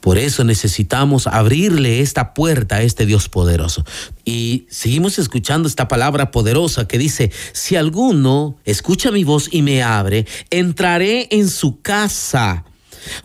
Por 0.02 0.18
eso 0.18 0.44
necesitamos 0.44 1.26
abrirle 1.26 2.02
esta 2.02 2.34
puerta 2.34 2.78
a 2.78 2.82
este 2.84 3.06
Dios 3.06 3.28
poderoso. 3.28 3.84
Y 4.24 4.68
seguimos 4.70 5.20
escuchando 5.20 5.68
esta 5.68 5.88
palabra 5.88 6.32
poderosa 6.32 6.88
que 6.88 7.00
dice, 7.00 7.32
si 7.54 7.76
alguno 7.76 8.56
escucha 8.66 9.12
mi 9.12 9.24
voz 9.24 9.50
y 9.52 9.62
me 9.62 9.82
abre, 9.82 10.26
entraré 10.52 11.28
en 11.32 11.50
su 11.50 11.82
casa 11.82 12.66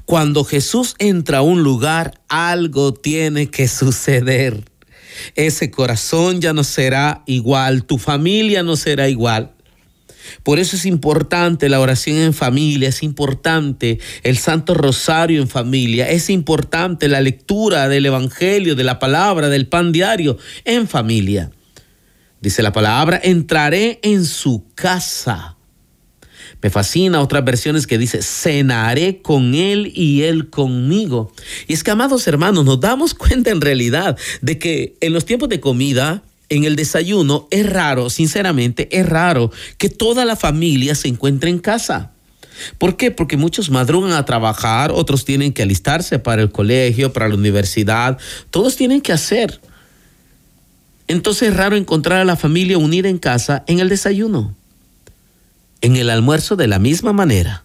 cuando 0.04 0.44
Jesús 0.44 0.94
entra 0.98 1.38
a 1.38 1.42
un 1.42 1.62
lugar, 1.62 2.20
algo 2.28 2.94
tiene 2.94 3.50
que 3.50 3.68
suceder. 3.68 4.64
Ese 5.34 5.70
corazón 5.70 6.40
ya 6.40 6.52
no 6.52 6.64
será 6.64 7.22
igual, 7.26 7.84
tu 7.84 7.98
familia 7.98 8.62
no 8.62 8.76
será 8.76 9.08
igual. 9.08 9.52
Por 10.42 10.58
eso 10.58 10.76
es 10.76 10.86
importante 10.86 11.68
la 11.68 11.80
oración 11.80 12.16
en 12.16 12.34
familia, 12.34 12.88
es 12.88 13.02
importante 13.02 13.98
el 14.22 14.38
Santo 14.38 14.74
Rosario 14.74 15.40
en 15.40 15.48
familia, 15.48 16.08
es 16.08 16.30
importante 16.30 17.08
la 17.08 17.20
lectura 17.20 17.88
del 17.88 18.06
Evangelio, 18.06 18.74
de 18.74 18.84
la 18.84 18.98
palabra, 18.98 19.48
del 19.48 19.68
pan 19.68 19.92
diario 19.92 20.38
en 20.64 20.88
familia. 20.88 21.50
Dice 22.40 22.62
la 22.62 22.72
palabra, 22.72 23.20
entraré 23.22 24.00
en 24.02 24.24
su 24.24 24.66
casa 24.74 25.53
me 26.64 26.70
fascina 26.70 27.20
otras 27.20 27.44
versiones 27.44 27.86
que 27.86 27.98
dice, 27.98 28.22
cenaré 28.22 29.20
con 29.20 29.54
él 29.54 29.92
y 29.94 30.22
él 30.22 30.48
conmigo. 30.48 31.30
Y 31.68 31.74
es 31.74 31.84
que, 31.84 31.90
amados 31.90 32.26
hermanos, 32.26 32.64
nos 32.64 32.80
damos 32.80 33.12
cuenta 33.14 33.50
en 33.50 33.60
realidad 33.60 34.16
de 34.40 34.58
que 34.58 34.96
en 35.02 35.12
los 35.12 35.26
tiempos 35.26 35.50
de 35.50 35.60
comida, 35.60 36.22
en 36.48 36.64
el 36.64 36.74
desayuno, 36.74 37.48
es 37.50 37.68
raro, 37.68 38.08
sinceramente, 38.08 38.88
es 38.98 39.06
raro 39.06 39.52
que 39.76 39.90
toda 39.90 40.24
la 40.24 40.36
familia 40.36 40.94
se 40.94 41.08
encuentre 41.08 41.50
en 41.50 41.58
casa. 41.58 42.12
¿Por 42.78 42.96
qué? 42.96 43.10
Porque 43.10 43.36
muchos 43.36 43.68
madrugan 43.68 44.12
a 44.12 44.24
trabajar, 44.24 44.90
otros 44.90 45.26
tienen 45.26 45.52
que 45.52 45.64
alistarse 45.64 46.18
para 46.18 46.40
el 46.40 46.50
colegio, 46.50 47.12
para 47.12 47.28
la 47.28 47.34
universidad, 47.34 48.16
todos 48.48 48.74
tienen 48.76 49.02
que 49.02 49.12
hacer. 49.12 49.60
Entonces 51.08 51.50
es 51.50 51.56
raro 51.58 51.76
encontrar 51.76 52.22
a 52.22 52.24
la 52.24 52.36
familia 52.36 52.78
unida 52.78 53.10
en 53.10 53.18
casa 53.18 53.64
en 53.66 53.80
el 53.80 53.90
desayuno 53.90 54.56
en 55.84 55.96
el 55.96 56.08
almuerzo 56.08 56.56
de 56.56 56.66
la 56.66 56.78
misma 56.78 57.12
manera. 57.12 57.64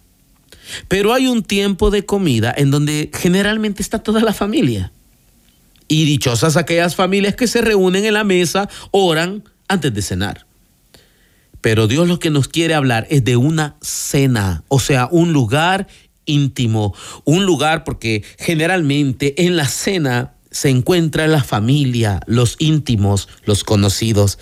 Pero 0.88 1.14
hay 1.14 1.26
un 1.26 1.42
tiempo 1.42 1.90
de 1.90 2.04
comida 2.04 2.54
en 2.54 2.70
donde 2.70 3.10
generalmente 3.14 3.82
está 3.82 4.00
toda 4.00 4.20
la 4.20 4.34
familia. 4.34 4.92
Y 5.88 6.04
dichosas 6.04 6.58
aquellas 6.58 6.94
familias 6.94 7.34
que 7.34 7.46
se 7.46 7.62
reúnen 7.62 8.04
en 8.04 8.12
la 8.12 8.24
mesa, 8.24 8.68
oran 8.90 9.42
antes 9.68 9.94
de 9.94 10.02
cenar. 10.02 10.46
Pero 11.62 11.86
Dios 11.88 12.08
lo 12.08 12.18
que 12.18 12.28
nos 12.28 12.46
quiere 12.46 12.74
hablar 12.74 13.06
es 13.08 13.24
de 13.24 13.38
una 13.38 13.76
cena, 13.80 14.64
o 14.68 14.80
sea, 14.80 15.08
un 15.10 15.32
lugar 15.32 15.88
íntimo, 16.26 16.94
un 17.24 17.46
lugar 17.46 17.84
porque 17.84 18.22
generalmente 18.38 19.46
en 19.46 19.56
la 19.56 19.66
cena 19.66 20.34
se 20.50 20.68
encuentra 20.68 21.26
la 21.26 21.42
familia, 21.42 22.20
los 22.26 22.56
íntimos, 22.58 23.28
los 23.46 23.64
conocidos. 23.64 24.38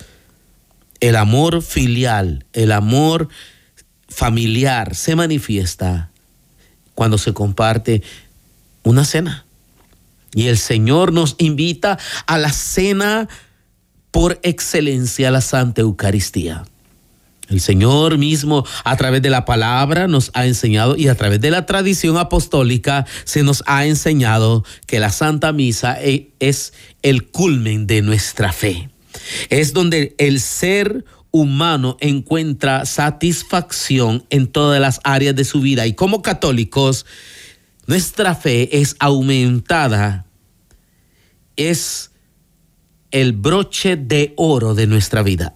El 0.98 1.14
amor 1.14 1.62
filial, 1.62 2.44
el 2.52 2.72
amor 2.72 3.28
familiar 4.08 4.94
se 4.94 5.14
manifiesta 5.16 6.10
cuando 6.94 7.18
se 7.18 7.32
comparte 7.32 8.02
una 8.82 9.04
cena. 9.04 9.44
Y 10.34 10.48
el 10.48 10.58
Señor 10.58 11.12
nos 11.12 11.36
invita 11.38 11.98
a 12.26 12.38
la 12.38 12.52
cena 12.52 13.28
por 14.10 14.40
excelencia, 14.42 15.30
la 15.30 15.40
Santa 15.40 15.82
Eucaristía. 15.82 16.64
El 17.48 17.60
Señor 17.60 18.18
mismo 18.18 18.66
a 18.84 18.96
través 18.96 19.22
de 19.22 19.30
la 19.30 19.46
palabra 19.46 20.06
nos 20.06 20.30
ha 20.34 20.44
enseñado 20.46 20.96
y 20.96 21.08
a 21.08 21.14
través 21.14 21.40
de 21.40 21.50
la 21.50 21.64
tradición 21.64 22.18
apostólica 22.18 23.06
se 23.24 23.42
nos 23.42 23.62
ha 23.66 23.86
enseñado 23.86 24.64
que 24.86 25.00
la 25.00 25.10
Santa 25.10 25.52
Misa 25.52 25.96
e, 26.00 26.28
es 26.40 26.74
el 27.02 27.28
culmen 27.28 27.86
de 27.86 28.02
nuestra 28.02 28.52
fe. 28.52 28.90
Es 29.48 29.72
donde 29.72 30.14
el 30.18 30.40
ser 30.40 31.06
humano 31.30 31.96
encuentra 32.00 32.86
satisfacción 32.86 34.24
en 34.30 34.46
todas 34.46 34.80
las 34.80 35.00
áreas 35.04 35.34
de 35.36 35.44
su 35.44 35.60
vida. 35.60 35.86
Y 35.86 35.94
como 35.94 36.22
católicos, 36.22 37.06
nuestra 37.86 38.34
fe 38.34 38.80
es 38.80 38.96
aumentada, 38.98 40.26
es 41.56 42.10
el 43.10 43.32
broche 43.32 43.96
de 43.96 44.34
oro 44.36 44.74
de 44.74 44.86
nuestra 44.86 45.22
vida. 45.22 45.54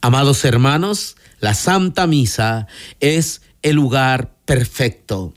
Amados 0.00 0.44
hermanos, 0.44 1.16
la 1.40 1.54
Santa 1.54 2.06
Misa 2.06 2.66
es 3.00 3.42
el 3.62 3.76
lugar 3.76 4.34
perfecto 4.44 5.34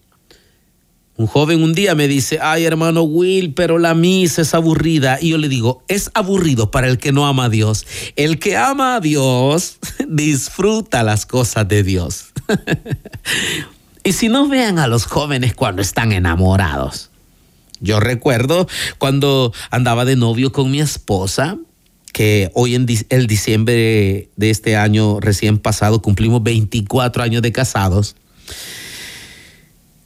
un 1.18 1.26
joven 1.26 1.64
un 1.64 1.74
día 1.74 1.96
me 1.96 2.08
dice, 2.08 2.38
ay 2.42 2.66
hermano 2.66 3.02
Will, 3.02 3.56
pero 3.56 3.80
la 3.80 3.96
misa 3.96 4.44
es 4.44 4.54
aburrida. 4.54 5.18
Y 5.20 5.30
yo 5.30 5.40
le 5.40 5.50
digo, 5.50 5.84
es 5.88 6.12
aburrido 6.14 6.70
para 6.70 6.88
el 6.88 7.00
que 7.00 7.12
no 7.12 7.26
ama 7.26 7.46
a 7.46 7.50
Dios. 7.50 7.88
El 8.16 8.38
que 8.38 8.56
ama 8.56 8.96
a 8.96 9.00
Dios 9.00 9.80
disfruta 10.08 11.02
las 11.02 11.26
cosas 11.26 11.68
de 11.68 11.82
Dios. 11.82 12.28
y 14.04 14.14
si 14.14 14.30
no 14.30 14.48
vean 14.48 14.78
a 14.78 14.88
los 14.88 15.06
jóvenes 15.06 15.56
cuando 15.56 15.82
están 15.82 16.12
enamorados. 16.12 17.10
Yo 17.80 18.00
recuerdo 18.00 18.68
cuando 19.00 19.54
andaba 19.72 20.06
de 20.06 20.16
novio 20.16 20.52
con 20.52 20.70
mi 20.70 20.82
esposa, 20.82 21.58
que 22.14 22.52
hoy 22.54 22.76
en 22.76 22.88
el 23.10 23.28
diciembre 23.28 24.30
de 24.36 24.50
este 24.50 24.76
año 24.76 25.20
recién 25.20 25.58
pasado 25.58 26.02
cumplimos 26.02 26.42
24 26.44 27.24
años 27.24 27.42
de 27.42 27.52
casados 27.52 28.16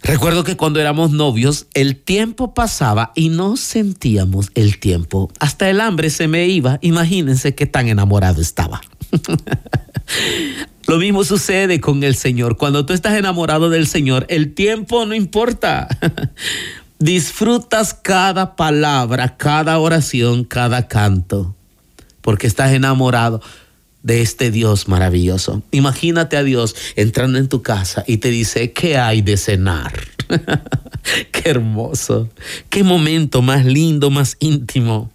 Recuerdo 0.04 0.44
que 0.44 0.58
cuando 0.58 0.80
éramos 0.80 1.12
novios, 1.12 1.68
el 1.74 1.96
tiempo 1.96 2.54
pasaba 2.54 3.12
y 3.16 3.30
no 3.30 3.56
sentíamos 3.56 4.50
el 4.56 4.80
tiempo. 4.80 5.32
Hasta 5.40 5.70
el 5.70 5.80
hambre 5.80 6.10
se 6.10 6.28
me 6.28 6.48
iba. 6.48 6.80
Imagínense 6.82 7.54
qué 7.54 7.68
tan 7.68 7.88
enamorado 7.88 8.42
estaba. 8.42 8.82
Lo 10.88 10.98
mismo 10.98 11.24
sucede 11.24 11.80
con 11.80 12.04
el 12.04 12.16
Señor. 12.16 12.58
Cuando 12.58 12.86
tú 12.86 12.94
estás 12.94 13.14
enamorado 13.14 13.70
del 13.70 13.86
Señor, 13.86 14.26
el 14.30 14.54
tiempo 14.54 15.06
no 15.06 15.14
importa. 15.14 15.88
Disfrutas 17.00 17.94
cada 17.94 18.56
palabra, 18.56 19.38
cada 19.38 19.78
oración, 19.80 20.44
cada 20.44 20.88
canto, 20.88 21.56
porque 22.22 22.48
estás 22.48 22.74
enamorado 22.74 23.42
de 24.04 24.22
este 24.22 24.52
Dios 24.52 24.88
maravilloso. 24.88 25.62
Imagínate 25.72 26.38
a 26.38 26.44
Dios 26.44 26.76
entrando 26.96 27.38
en 27.38 27.48
tu 27.48 27.62
casa 27.62 28.04
y 28.08 28.18
te 28.18 28.30
dice, 28.30 28.74
¿qué 28.74 28.98
hay 28.98 29.22
de 29.22 29.38
cenar? 29.38 29.94
Qué 31.32 31.50
hermoso. 31.50 32.30
Qué 32.70 32.84
momento 32.84 33.42
más 33.42 33.66
lindo, 33.66 34.10
más 34.10 34.38
íntimo. 34.40 35.12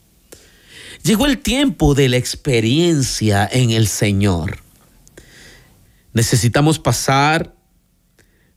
Llegó 1.03 1.27
el 1.27 1.39
tiempo 1.39 1.95
de 1.95 2.09
la 2.09 2.17
experiencia 2.17 3.49
en 3.51 3.71
el 3.71 3.87
Señor. 3.87 4.59
Necesitamos 6.13 6.79
pasar 6.79 7.55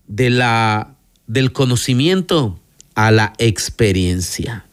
de 0.07 0.29
la, 0.29 0.95
del 1.27 1.51
conocimiento 1.51 2.59
a 2.95 3.11
la 3.11 3.33
experiencia. 3.37 4.65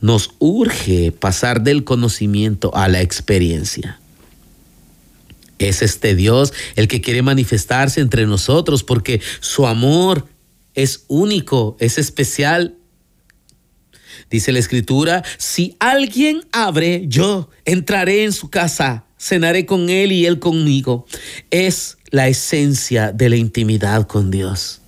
Nos 0.00 0.34
urge 0.38 1.12
pasar 1.12 1.62
del 1.62 1.84
conocimiento 1.84 2.74
a 2.74 2.88
la 2.88 3.00
experiencia. 3.00 4.01
Es 5.68 5.82
este 5.82 6.14
Dios 6.14 6.52
el 6.76 6.88
que 6.88 7.00
quiere 7.00 7.22
manifestarse 7.22 8.00
entre 8.00 8.26
nosotros 8.26 8.82
porque 8.82 9.20
su 9.40 9.66
amor 9.66 10.26
es 10.74 11.04
único, 11.08 11.76
es 11.80 11.98
especial. 11.98 12.76
Dice 14.30 14.52
la 14.52 14.58
escritura, 14.58 15.22
si 15.36 15.76
alguien 15.78 16.44
abre, 16.52 17.04
yo 17.06 17.50
entraré 17.64 18.24
en 18.24 18.32
su 18.32 18.48
casa, 18.48 19.04
cenaré 19.20 19.66
con 19.66 19.90
él 19.90 20.12
y 20.12 20.26
él 20.26 20.38
conmigo. 20.38 21.06
Es 21.50 21.98
la 22.10 22.28
esencia 22.28 23.12
de 23.12 23.28
la 23.28 23.36
intimidad 23.36 24.06
con 24.06 24.30
Dios. 24.30 24.80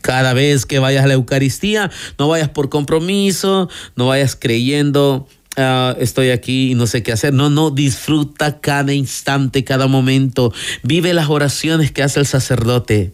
Cada 0.00 0.32
vez 0.32 0.66
que 0.66 0.80
vayas 0.80 1.04
a 1.04 1.06
la 1.06 1.14
Eucaristía, 1.14 1.90
no 2.18 2.28
vayas 2.28 2.48
por 2.48 2.68
compromiso, 2.68 3.68
no 3.94 4.08
vayas 4.08 4.36
creyendo 4.36 5.28
Ah, 5.56 5.94
estoy 5.98 6.30
aquí 6.30 6.70
y 6.70 6.74
no 6.74 6.86
sé 6.86 7.02
qué 7.02 7.12
hacer. 7.12 7.34
No, 7.34 7.50
no, 7.50 7.70
disfruta 7.70 8.60
cada 8.60 8.92
instante, 8.92 9.64
cada 9.64 9.86
momento. 9.86 10.52
Vive 10.82 11.12
las 11.12 11.28
oraciones 11.28 11.92
que 11.92 12.02
hace 12.02 12.20
el 12.20 12.26
sacerdote. 12.26 13.12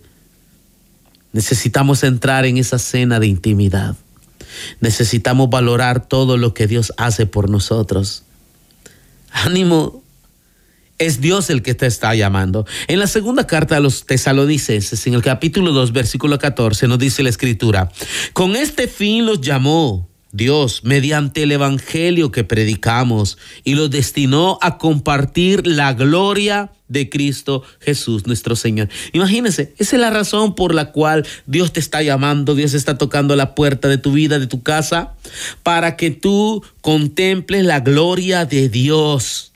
Necesitamos 1.32 2.04
entrar 2.04 2.46
en 2.46 2.56
esa 2.56 2.78
cena 2.78 3.20
de 3.20 3.26
intimidad. 3.26 3.96
Necesitamos 4.80 5.50
valorar 5.50 6.06
todo 6.06 6.36
lo 6.36 6.54
que 6.54 6.66
Dios 6.66 6.92
hace 6.96 7.26
por 7.26 7.50
nosotros. 7.50 8.22
Ánimo, 9.30 10.02
es 10.98 11.20
Dios 11.20 11.50
el 11.50 11.62
que 11.62 11.74
te 11.74 11.86
está 11.86 12.14
llamando. 12.14 12.66
En 12.86 12.98
la 12.98 13.06
segunda 13.06 13.46
carta 13.46 13.76
a 13.76 13.80
los 13.80 14.06
tesalonicenses, 14.06 15.06
en 15.06 15.14
el 15.14 15.22
capítulo 15.22 15.72
2, 15.72 15.92
versículo 15.92 16.38
14, 16.38 16.88
nos 16.88 16.98
dice 16.98 17.22
la 17.22 17.28
escritura, 17.28 17.90
con 18.32 18.56
este 18.56 18.88
fin 18.88 19.26
los 19.26 19.40
llamó 19.40 20.07
Dios, 20.32 20.82
mediante 20.84 21.42
el 21.42 21.52
Evangelio 21.52 22.30
que 22.30 22.44
predicamos, 22.44 23.38
y 23.64 23.74
lo 23.74 23.88
destinó 23.88 24.58
a 24.60 24.78
compartir 24.78 25.66
la 25.66 25.94
gloria 25.94 26.70
de 26.88 27.08
Cristo 27.08 27.62
Jesús, 27.80 28.26
nuestro 28.26 28.56
Señor. 28.56 28.88
Imagínense, 29.12 29.74
esa 29.78 29.96
es 29.96 30.00
la 30.00 30.10
razón 30.10 30.54
por 30.54 30.74
la 30.74 30.92
cual 30.92 31.26
Dios 31.46 31.72
te 31.72 31.80
está 31.80 32.02
llamando, 32.02 32.54
Dios 32.54 32.74
está 32.74 32.98
tocando 32.98 33.36
la 33.36 33.54
puerta 33.54 33.88
de 33.88 33.98
tu 33.98 34.12
vida, 34.12 34.38
de 34.38 34.46
tu 34.46 34.62
casa, 34.62 35.14
para 35.62 35.96
que 35.96 36.10
tú 36.10 36.62
contemples 36.80 37.64
la 37.64 37.80
gloria 37.80 38.44
de 38.44 38.68
Dios, 38.68 39.52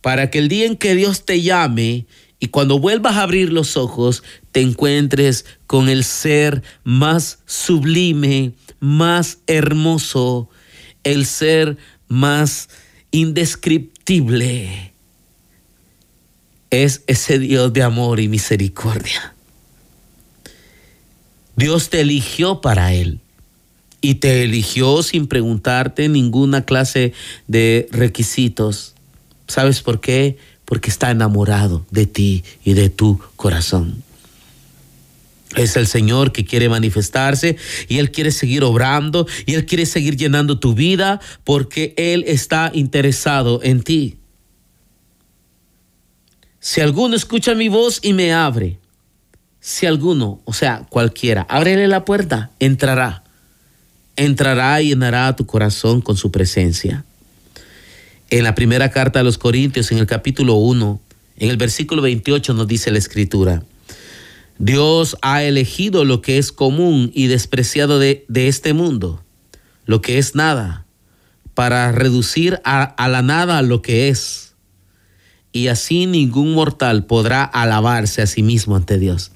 para 0.00 0.30
que 0.30 0.38
el 0.38 0.48
día 0.48 0.66
en 0.66 0.76
que 0.76 0.94
Dios 0.94 1.24
te 1.24 1.42
llame 1.42 2.06
y 2.42 2.48
cuando 2.48 2.78
vuelvas 2.78 3.16
a 3.16 3.22
abrir 3.22 3.52
los 3.52 3.76
ojos, 3.76 4.22
te 4.50 4.62
encuentres 4.62 5.44
con 5.66 5.90
el 5.90 6.04
ser 6.04 6.62
más 6.84 7.40
sublime, 7.44 8.52
más 8.80 9.38
hermoso, 9.46 10.48
el 11.04 11.26
ser 11.26 11.76
más 12.08 12.68
indescriptible. 13.10 14.92
Es 16.70 17.02
ese 17.06 17.38
Dios 17.38 17.72
de 17.72 17.82
amor 17.82 18.20
y 18.20 18.28
misericordia. 18.28 19.34
Dios 21.56 21.90
te 21.90 22.00
eligió 22.00 22.60
para 22.60 22.94
Él 22.94 23.20
y 24.00 24.14
te 24.14 24.44
eligió 24.44 25.02
sin 25.02 25.26
preguntarte 25.26 26.08
ninguna 26.08 26.64
clase 26.64 27.12
de 27.48 27.88
requisitos. 27.92 28.94
¿Sabes 29.46 29.82
por 29.82 30.00
qué? 30.00 30.38
Porque 30.64 30.90
está 30.90 31.10
enamorado 31.10 31.84
de 31.90 32.06
ti 32.06 32.44
y 32.64 32.74
de 32.74 32.88
tu 32.88 33.20
corazón. 33.36 34.02
Es 35.56 35.76
el 35.76 35.86
Señor 35.86 36.32
que 36.32 36.44
quiere 36.44 36.68
manifestarse 36.68 37.56
y 37.88 37.98
Él 37.98 38.12
quiere 38.12 38.30
seguir 38.30 38.62
obrando 38.62 39.26
y 39.46 39.54
Él 39.54 39.66
quiere 39.66 39.84
seguir 39.84 40.16
llenando 40.16 40.60
tu 40.60 40.74
vida 40.74 41.20
porque 41.44 41.92
Él 41.96 42.24
está 42.26 42.70
interesado 42.72 43.60
en 43.62 43.82
ti. 43.82 44.16
Si 46.60 46.80
alguno 46.80 47.16
escucha 47.16 47.54
mi 47.54 47.68
voz 47.68 48.00
y 48.02 48.12
me 48.12 48.32
abre, 48.32 48.78
si 49.60 49.86
alguno, 49.86 50.40
o 50.44 50.52
sea, 50.52 50.86
cualquiera, 50.88 51.46
ábrele 51.48 51.88
la 51.88 52.04
puerta, 52.04 52.50
entrará. 52.60 53.24
Entrará 54.16 54.80
y 54.82 54.88
llenará 54.88 55.34
tu 55.34 55.46
corazón 55.46 56.00
con 56.00 56.16
su 56.16 56.30
presencia. 56.30 57.04
En 58.28 58.44
la 58.44 58.54
primera 58.54 58.90
carta 58.90 59.20
a 59.20 59.22
los 59.22 59.38
Corintios, 59.38 59.90
en 59.90 59.98
el 59.98 60.06
capítulo 60.06 60.54
1, 60.54 61.00
en 61.38 61.50
el 61.50 61.56
versículo 61.56 62.02
28 62.02 62.54
nos 62.54 62.68
dice 62.68 62.90
la 62.90 62.98
escritura. 62.98 63.62
Dios 64.60 65.16
ha 65.22 65.42
elegido 65.42 66.04
lo 66.04 66.20
que 66.20 66.36
es 66.36 66.52
común 66.52 67.10
y 67.14 67.28
despreciado 67.28 67.98
de, 67.98 68.26
este 68.28 68.74
mundo, 68.74 69.24
lo 69.86 70.02
que 70.02 70.18
es 70.18 70.34
nada, 70.34 70.84
para 71.54 71.90
reducir 71.92 72.60
a, 72.62 72.82
a 72.82 73.08
la 73.08 73.22
nada 73.22 73.62
lo 73.62 73.80
que 73.80 74.10
es. 74.10 74.54
Y 75.50 75.68
así 75.68 76.04
ningún 76.04 76.52
mortal 76.52 77.06
podrá 77.06 77.42
alabarse 77.42 78.20
a 78.20 78.26
sí 78.26 78.42
mismo 78.42 78.76
ante 78.76 78.98
Dios. 78.98 79.32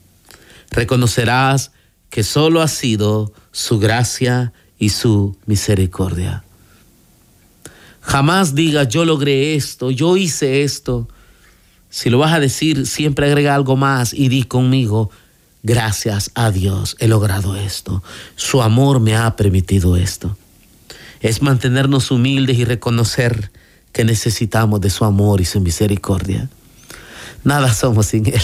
Reconocerás 0.71 1.73
que 2.11 2.23
solo 2.23 2.61
ha 2.61 2.69
sido 2.69 3.33
su 3.51 3.79
gracia 3.79 4.53
y 4.79 4.91
su 4.91 5.39
misericordia. 5.47 6.45
Jamás 8.03 8.55
digas 8.55 8.89
yo 8.89 9.07
logré 9.07 9.55
esto, 9.55 9.91
yo 9.91 10.19
hice 10.19 10.65
esto. 10.65 11.09
Si 11.95 12.11
lo 12.11 12.19
vas 12.19 12.33
a 12.33 12.41
decir, 12.41 12.89
siempre 12.89 13.27
agrega 13.27 13.55
algo 13.55 13.77
más 13.77 14.15
y 14.15 14.29
di 14.29 14.43
conmigo, 14.43 15.13
gracias 15.63 16.33
a 16.35 16.51
Dios 16.51 16.97
he 16.99 17.07
logrado 17.07 17.55
esto. 17.55 18.03
Su 18.35 18.63
amor 18.63 18.99
me 18.99 19.15
ha 19.15 19.37
permitido 19.37 19.97
esto. 19.97 20.37
Es 21.21 21.41
mantenernos 21.41 22.11
humildes 22.11 22.59
y 22.59 22.65
reconocer 22.65 23.53
que 23.93 24.05
necesitamos 24.05 24.81
de 24.81 24.91
su 24.91 25.05
amor 25.05 25.41
y 25.41 25.45
su 25.45 25.61
misericordia. 25.61 26.51
Nada 27.45 27.73
somos 27.73 28.07
sin 28.07 28.27
Él. 28.27 28.43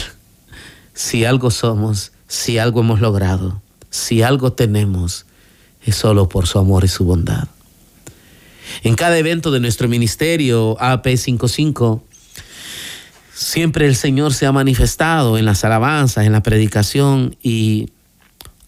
Si 0.94 1.24
algo 1.24 1.50
somos, 1.50 2.12
si 2.28 2.58
algo 2.58 2.82
hemos 2.82 3.00
logrado, 3.00 3.60
si 3.90 4.22
algo 4.22 4.52
tenemos, 4.52 5.26
es 5.84 5.96
solo 5.96 6.28
por 6.28 6.46
su 6.46 6.60
amor 6.60 6.84
y 6.84 6.88
su 6.88 7.04
bondad. 7.04 7.48
En 8.84 8.94
cada 8.94 9.18
evento 9.18 9.50
de 9.50 9.58
nuestro 9.58 9.88
ministerio 9.88 10.76
AP55, 10.78 12.02
Siempre 13.40 13.86
el 13.86 13.96
Señor 13.96 14.34
se 14.34 14.44
ha 14.44 14.52
manifestado 14.52 15.38
en 15.38 15.46
las 15.46 15.64
alabanzas, 15.64 16.26
en 16.26 16.32
la 16.32 16.42
predicación 16.42 17.36
y 17.42 17.88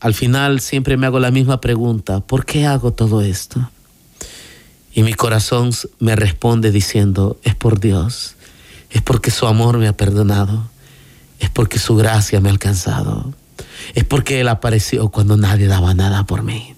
al 0.01 0.15
final 0.15 0.61
siempre 0.63 0.97
me 0.97 1.07
hago 1.07 1.21
la 1.21 1.31
misma 1.31 1.61
pregunta, 1.61 2.21
¿por 2.21 2.47
qué 2.47 2.65
hago 2.65 2.91
todo 2.91 3.21
esto? 3.21 3.71
Y 4.95 5.03
mi 5.03 5.13
corazón 5.13 5.73
me 5.99 6.17
responde 6.17 6.71
diciendo, 6.71 7.39
es 7.43 7.55
por 7.55 7.81
Dios, 7.81 8.35
es 8.89 9.03
porque 9.03 9.31
su 9.31 9.47
amor 9.47 9.77
me 9.77 9.89
ha 9.89 9.93
perdonado, 9.95 10.71
es 11.39 11.51
porque 11.51 11.79
su 11.79 11.95
gracia 11.95 12.41
me 12.41 12.49
ha 12.49 12.53
alcanzado, 12.53 13.35
es 13.95 14.05
porque 14.05 14.41
Él 14.41 14.49
apareció 14.49 15.11
cuando 15.11 15.37
nadie 15.37 15.67
daba 15.67 15.93
nada 15.93 16.25
por 16.25 16.43
mí. 16.43 16.75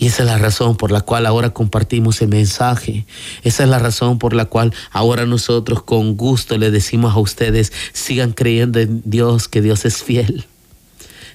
Y 0.00 0.06
esa 0.06 0.22
es 0.22 0.30
la 0.30 0.38
razón 0.38 0.78
por 0.78 0.92
la 0.92 1.02
cual 1.02 1.26
ahora 1.26 1.50
compartimos 1.50 2.22
el 2.22 2.28
mensaje. 2.28 3.04
Esa 3.42 3.64
es 3.64 3.68
la 3.68 3.78
razón 3.78 4.18
por 4.18 4.32
la 4.32 4.46
cual 4.46 4.72
ahora 4.92 5.26
nosotros 5.26 5.82
con 5.82 6.16
gusto 6.16 6.56
le 6.56 6.70
decimos 6.70 7.14
a 7.14 7.18
ustedes, 7.18 7.70
sigan 7.92 8.32
creyendo 8.32 8.80
en 8.80 9.02
Dios, 9.04 9.46
que 9.46 9.60
Dios 9.60 9.84
es 9.84 10.02
fiel. 10.02 10.46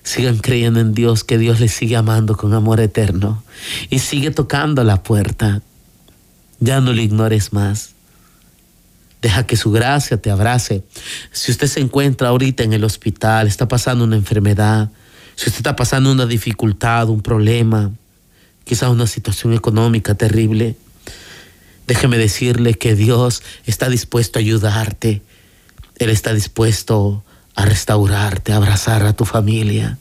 Sigan 0.01 0.39
creyendo 0.39 0.79
en 0.79 0.95
Dios, 0.95 1.23
que 1.23 1.37
Dios 1.37 1.59
les 1.59 1.73
sigue 1.73 1.95
amando 1.95 2.35
con 2.35 2.55
amor 2.55 2.79
eterno. 2.79 3.43
Y 3.91 3.99
sigue 3.99 4.31
tocando 4.31 4.83
la 4.83 5.03
puerta. 5.03 5.61
Ya 6.59 6.81
no 6.81 6.91
lo 6.91 7.01
ignores 7.01 7.53
más. 7.53 7.91
Deja 9.21 9.45
que 9.45 9.57
su 9.57 9.69
gracia 9.69 10.17
te 10.17 10.31
abrace. 10.31 10.83
Si 11.31 11.51
usted 11.51 11.67
se 11.67 11.81
encuentra 11.81 12.29
ahorita 12.29 12.63
en 12.63 12.73
el 12.73 12.83
hospital, 12.83 13.45
está 13.45 13.67
pasando 13.67 14.05
una 14.05 14.15
enfermedad, 14.15 14.89
Si 15.35 15.49
usted 15.49 15.59
está 15.59 15.75
pasando 15.75 16.11
una 16.11 16.25
dificultad, 16.25 17.09
un 17.09 17.21
problema, 17.21 17.91
quizás 18.65 18.89
una 18.89 19.07
situación 19.07 19.53
económica 19.53 20.15
terrible, 20.15 20.75
déjeme 21.87 22.17
decirle 22.17 22.73
que 22.73 22.95
Dios 22.95 23.41
está 23.65 23.89
dispuesto 23.89 24.39
a 24.39 24.41
ayudarte. 24.41 25.21
Él 25.97 26.09
está 26.09 26.33
dispuesto 26.33 27.23
a 27.55 27.63
restaurarte, 27.63 28.51
a 28.51 28.57
abrazar 28.57 29.03
a 29.05 29.13
tu 29.13 29.23
familia. 29.23 29.97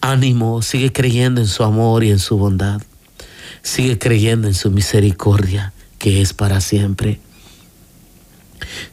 Ánimo, 0.00 0.60
sigue 0.60 0.92
creyendo 0.92 1.40
en 1.40 1.46
su 1.46 1.62
amor 1.62 2.04
y 2.04 2.10
en 2.10 2.18
su 2.18 2.36
bondad. 2.36 2.82
Sigue 3.62 3.98
creyendo 3.98 4.48
en 4.48 4.54
su 4.54 4.70
misericordia, 4.70 5.72
que 5.98 6.20
es 6.20 6.32
para 6.32 6.60
siempre. 6.60 7.20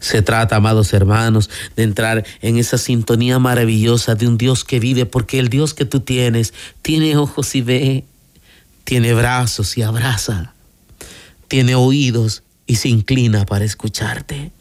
Se 0.00 0.22
trata, 0.22 0.56
amados 0.56 0.92
hermanos, 0.92 1.50
de 1.76 1.82
entrar 1.82 2.24
en 2.40 2.58
esa 2.58 2.78
sintonía 2.78 3.38
maravillosa 3.38 4.14
de 4.14 4.28
un 4.28 4.38
Dios 4.38 4.64
que 4.64 4.80
vive, 4.80 5.06
porque 5.06 5.38
el 5.38 5.48
Dios 5.48 5.74
que 5.74 5.84
tú 5.84 6.00
tienes 6.00 6.54
tiene 6.82 7.16
ojos 7.16 7.54
y 7.54 7.62
ve, 7.62 8.04
tiene 8.84 9.14
brazos 9.14 9.76
y 9.76 9.82
abraza, 9.82 10.52
tiene 11.48 11.74
oídos 11.74 12.42
y 12.66 12.76
se 12.76 12.88
inclina 12.88 13.46
para 13.46 13.64
escucharte, 13.64 14.52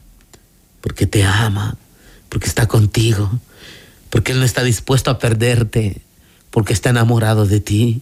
porque 0.82 1.06
te 1.06 1.24
ama, 1.24 1.78
porque 2.30 2.48
está 2.48 2.68
contigo, 2.68 3.30
porque 4.10 4.32
Él 4.32 4.40
no 4.40 4.46
está 4.46 4.64
dispuesto 4.64 5.12
a 5.12 5.20
perderte, 5.20 6.02
porque 6.50 6.74
está 6.74 6.90
enamorado 6.90 7.46
de 7.46 7.60
ti, 7.60 8.02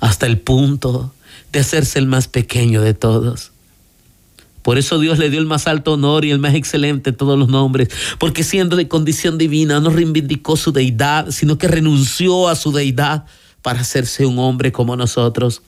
hasta 0.00 0.26
el 0.26 0.38
punto 0.38 1.14
de 1.52 1.60
hacerse 1.60 1.98
el 1.98 2.06
más 2.06 2.26
pequeño 2.28 2.82
de 2.82 2.94
todos. 2.94 3.52
Por 4.62 4.78
eso 4.78 4.98
Dios 4.98 5.18
le 5.18 5.28
dio 5.28 5.40
el 5.40 5.46
más 5.46 5.66
alto 5.66 5.94
honor 5.94 6.24
y 6.24 6.30
el 6.30 6.38
más 6.38 6.54
excelente 6.54 7.10
de 7.10 7.16
todos 7.16 7.38
los 7.38 7.48
nombres, 7.48 7.88
porque 8.18 8.44
siendo 8.44 8.76
de 8.76 8.88
condición 8.88 9.36
divina 9.36 9.80
no 9.80 9.90
reivindicó 9.90 10.56
su 10.56 10.72
deidad, 10.72 11.30
sino 11.30 11.58
que 11.58 11.68
renunció 11.68 12.48
a 12.48 12.54
su 12.54 12.70
deidad 12.72 13.26
para 13.62 13.80
hacerse 13.80 14.26
un 14.26 14.38
hombre 14.38 14.72
como 14.72 14.96
nosotros. 14.96 15.62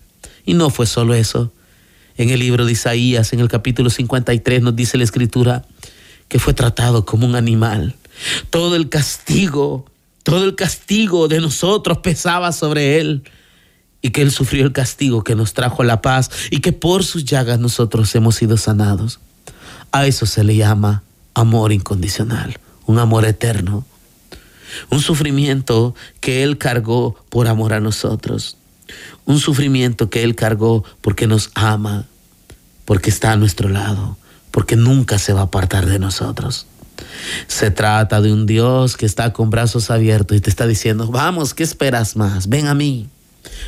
Y 0.44 0.54
no 0.54 0.70
fue 0.70 0.86
solo 0.86 1.14
eso. 1.14 1.52
En 2.16 2.30
el 2.30 2.40
libro 2.40 2.64
de 2.64 2.72
Isaías, 2.72 3.32
en 3.32 3.40
el 3.40 3.48
capítulo 3.48 3.90
53, 3.90 4.62
nos 4.62 4.76
dice 4.76 4.98
la 4.98 5.04
escritura 5.04 5.64
que 6.28 6.38
fue 6.38 6.54
tratado 6.54 7.04
como 7.04 7.26
un 7.26 7.34
animal. 7.34 7.96
Todo 8.50 8.76
el 8.76 8.88
castigo, 8.88 9.86
todo 10.22 10.44
el 10.44 10.54
castigo 10.54 11.28
de 11.28 11.40
nosotros 11.40 11.98
pesaba 11.98 12.52
sobre 12.52 13.00
él 13.00 13.24
y 14.04 14.10
que 14.10 14.20
Él 14.20 14.30
sufrió 14.30 14.66
el 14.66 14.72
castigo 14.72 15.24
que 15.24 15.34
nos 15.34 15.54
trajo 15.54 15.82
la 15.82 16.02
paz 16.02 16.30
y 16.50 16.58
que 16.58 16.72
por 16.72 17.04
sus 17.04 17.24
llagas 17.24 17.58
nosotros 17.58 18.14
hemos 18.14 18.34
sido 18.34 18.58
sanados. 18.58 19.18
A 19.92 20.06
eso 20.06 20.26
se 20.26 20.44
le 20.44 20.56
llama 20.56 21.02
amor 21.32 21.72
incondicional, 21.72 22.58
un 22.84 22.98
amor 22.98 23.24
eterno, 23.24 23.86
un 24.90 25.00
sufrimiento 25.00 25.94
que 26.20 26.42
Él 26.42 26.58
cargó 26.58 27.16
por 27.28 27.48
amor 27.48 27.72
a 27.72 27.80
nosotros, 27.80 28.56
un 29.24 29.38
sufrimiento 29.38 30.10
que 30.10 30.22
Él 30.22 30.34
cargó 30.34 30.84
porque 31.00 31.26
nos 31.26 31.50
ama, 31.54 32.06
porque 32.84 33.10
está 33.10 33.32
a 33.32 33.36
nuestro 33.36 33.68
lado, 33.68 34.16
porque 34.50 34.76
nunca 34.76 35.18
se 35.18 35.32
va 35.32 35.40
a 35.40 35.44
apartar 35.44 35.86
de 35.86 35.98
nosotros. 35.98 36.66
Se 37.46 37.70
trata 37.70 38.20
de 38.20 38.32
un 38.32 38.46
Dios 38.46 38.96
que 38.96 39.06
está 39.06 39.32
con 39.32 39.50
brazos 39.50 39.90
abiertos 39.90 40.36
y 40.36 40.40
te 40.40 40.50
está 40.50 40.66
diciendo, 40.66 41.08
vamos, 41.08 41.54
¿qué 41.54 41.62
esperas 41.62 42.16
más? 42.16 42.48
Ven 42.48 42.66
a 42.66 42.74
mí. 42.74 43.08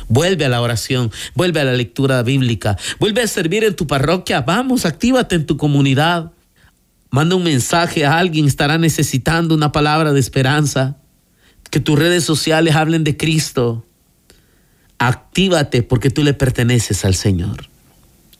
Vuelve 0.07 0.45
a 0.45 0.49
la 0.49 0.61
oración, 0.61 1.11
vuelve 1.35 1.59
a 1.59 1.63
la 1.63 1.73
lectura 1.73 2.23
bíblica, 2.23 2.77
vuelve 2.99 3.21
a 3.21 3.27
servir 3.27 3.63
en 3.63 3.75
tu 3.75 3.85
parroquia, 3.87 4.41
vamos, 4.41 4.85
actívate 4.85 5.35
en 5.35 5.45
tu 5.45 5.57
comunidad. 5.57 6.31
Manda 7.09 7.35
un 7.35 7.43
mensaje 7.43 8.05
a 8.05 8.17
alguien, 8.17 8.45
estará 8.45 8.77
necesitando 8.77 9.55
una 9.55 9.71
palabra 9.71 10.13
de 10.13 10.19
esperanza. 10.19 10.97
Que 11.69 11.79
tus 11.79 11.97
redes 11.97 12.23
sociales 12.23 12.75
hablen 12.75 13.03
de 13.03 13.17
Cristo. 13.17 13.85
Actívate 14.99 15.83
porque 15.83 16.09
tú 16.09 16.23
le 16.23 16.33
perteneces 16.33 17.05
al 17.05 17.15
Señor. 17.15 17.69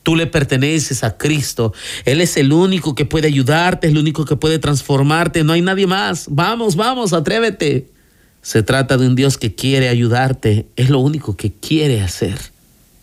Tú 0.02 0.16
le 0.16 0.26
perteneces 0.26 1.04
a 1.04 1.18
Cristo. 1.18 1.74
Él 2.04 2.20
es 2.20 2.36
el 2.36 2.52
único 2.52 2.94
que 2.94 3.04
puede 3.04 3.26
ayudarte, 3.26 3.86
es 3.86 3.92
el 3.92 3.98
único 3.98 4.24
que 4.24 4.36
puede 4.36 4.58
transformarte. 4.58 5.44
No 5.44 5.52
hay 5.52 5.60
nadie 5.60 5.86
más. 5.86 6.26
Vamos, 6.30 6.76
vamos, 6.76 7.12
atrévete. 7.12 7.90
Se 8.40 8.62
trata 8.62 8.96
de 8.96 9.06
un 9.06 9.14
Dios 9.14 9.36
que 9.36 9.54
quiere 9.54 9.88
ayudarte, 9.88 10.68
es 10.76 10.88
lo 10.88 11.00
único 11.00 11.36
que 11.36 11.52
quiere 11.52 12.00
hacer. 12.00 12.38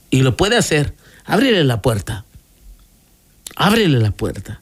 Y 0.10 0.22
lo 0.22 0.38
puede 0.38 0.58
hacer. 0.58 0.96
Ábrele 1.26 1.64
la 1.64 1.82
puerta. 1.82 2.26
Ábrele 3.56 4.00
la 4.00 4.12
puerta. 4.12 4.62